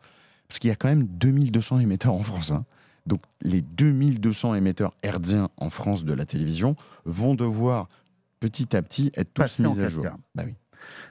[0.47, 2.63] parce qu'il y a quand même 2200 émetteurs en France, hein,
[3.05, 7.89] donc les 2200 émetteurs hertziens en France de la télévision vont devoir
[8.39, 9.89] petit à petit être tous mis à 4K.
[9.89, 10.05] jour.
[10.35, 10.55] Bah oui.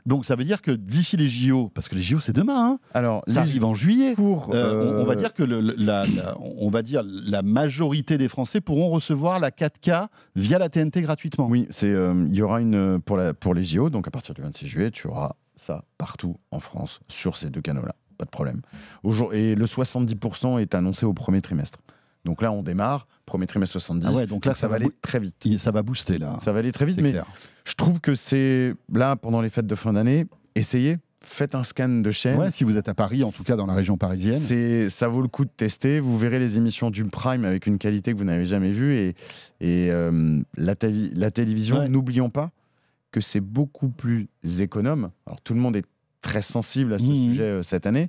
[0.04, 2.78] Donc ça veut dire que d'ici les JO, parce que les JO c'est demain, hein,
[2.92, 4.14] Alors, ça arrive en juillet.
[4.14, 7.02] pour, euh, on, on va euh, dire que le- le- la, la- on va dire
[7.06, 11.46] la majorité des Français pourront recevoir la 4K via la TNT gratuitement.
[11.46, 14.34] Oui, c'est euh, il y aura une pour la pour les JO, donc à partir
[14.34, 18.30] du 26 juillet, tu auras ça partout en France sur ces deux canaux-là, pas de
[18.30, 18.62] problème.
[19.32, 21.78] Et le 70% est annoncé au premier trimestre.
[22.24, 24.06] Donc là, on démarre, premier trimestre 70.
[24.08, 25.58] Ah ouais, donc là, ça ça va aller très vite.
[25.58, 26.36] Ça va booster là.
[26.40, 27.26] Ça va aller très vite, mais clair.
[27.64, 31.88] je trouve que c'est là pendant les fêtes de fin d'année, essayez, faites un scan
[31.88, 32.38] de chaîne.
[32.38, 34.38] Ouais, si vous êtes à Paris, en tout cas dans la région parisienne.
[34.40, 35.98] C'est, ça vaut le coup de tester.
[35.98, 38.96] Vous verrez les émissions du Prime avec une qualité que vous n'avez jamais vue.
[38.98, 39.08] Et,
[39.60, 41.88] et euh, la, télévi- la télévision, Ouais.
[41.88, 42.52] n'oublions pas
[43.12, 45.10] que c'est beaucoup plus économe.
[45.26, 45.86] Alors tout le monde est
[46.22, 47.14] très sensible à ce Mhm.
[47.14, 48.08] sujet euh, cette année.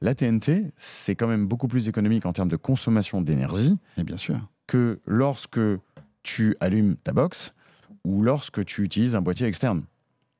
[0.00, 4.16] La TNT, c'est quand même beaucoup plus économique en termes de consommation d'énergie Et bien
[4.18, 4.38] sûr.
[4.66, 5.60] que lorsque
[6.24, 7.54] tu allumes ta box
[8.04, 9.84] ou lorsque tu utilises un boîtier externe.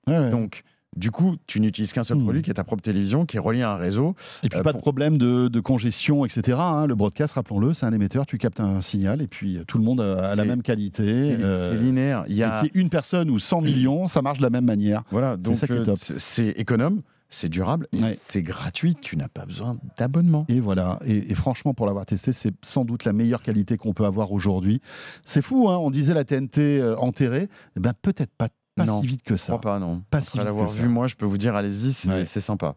[0.09, 0.31] Ouais, ouais.
[0.31, 0.65] Donc,
[0.97, 2.25] du coup, tu n'utilises qu'un seul Mhm.
[2.25, 4.15] produit qui est ta propre télévision, qui est relié à un réseau.
[4.43, 6.59] Et puis euh, pas de problème de, de congestion, etc.
[6.61, 6.87] hein.
[6.87, 9.85] Le broadcast, rappelons-le, c'est un émetteur, tu captes un signal et puis euh, tout le
[9.85, 11.13] monde a, la même qualité.
[11.13, 12.25] C'est euh, c'est linéaire.
[12.29, 15.03] Il y a, une personne ou 100 millions, ça marche de la même manière.
[15.11, 18.15] voilà, donc euh, c'est économe, c'est durable, Ouais.
[18.15, 18.95] c'est gratuit.
[18.95, 20.45] Tu n'as pas besoin d'abonnement.
[20.49, 20.99] Et voilà.
[21.07, 24.33] Et, et franchement, pour l'avoir testé, c'est sans doute la meilleure qualité qu'on peut avoir
[24.33, 24.83] aujourd'hui.
[25.25, 27.49] C'est fou, hein on disait la TNT enterrée.
[27.77, 29.53] Eh ben peut-être pas, pas Non, si vite que Je ça.
[29.53, 30.03] crois pas, non.
[30.11, 30.81] Pas si Après vite l'avoir que ça.
[30.83, 32.25] vu, moi, je peux vous dire, allez-y, c'est Ouais.
[32.25, 32.75] c'est sympa.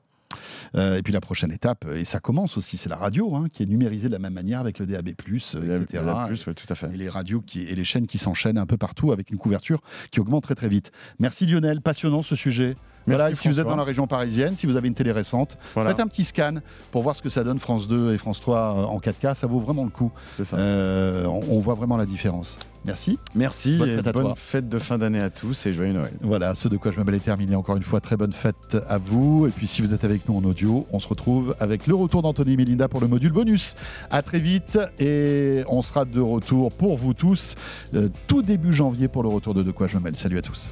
[0.75, 3.63] Euh, et puis la prochaine étape, et ça commence aussi, c'est la radio, hein, qui
[3.63, 6.03] est numérisée de la même manière avec le DAB+, euh, etc.
[6.05, 6.87] La plus, ouais, tout à fait.
[6.93, 9.81] et les radios qui, et les chaînes qui s'enchaînent un peu partout avec une couverture
[10.11, 10.91] qui augmente très très vite.
[11.19, 12.75] Merci Lionel, passionnant ce sujet.
[13.07, 15.91] Voilà, si vous êtes dans la région parisienne, si vous avez une télé récente, Voilà,
[15.91, 16.55] faites un petit scan
[16.91, 19.47] pour voir ce que ça donne France 2 et France 3 euh, en 4K, ça
[19.47, 20.11] vaut vraiment le coup.
[20.43, 20.57] ça.
[20.57, 22.59] Euh, on, on voit vraiment la différence.
[22.85, 23.17] Merci.
[23.33, 24.35] Merci bonne et fête à bonne toi.
[24.37, 26.13] fête de fin d'année à tous et joyeux Noël.
[26.21, 27.55] Voilà, ce de quoi je m'appelle est terminé.
[27.55, 29.47] Encore une fois, très bonne fête à vous.
[29.47, 32.21] Et puis si vous êtes avec nous en audio, on se retrouve avec le retour
[32.21, 33.73] d'Anthony et Melinda pour le module bonus.
[34.11, 37.55] À très vite et on sera de retour pour vous tous
[37.95, 40.15] euh, tout début janvier pour le retour de De quoi je me mêle.
[40.15, 40.71] Salut à tous.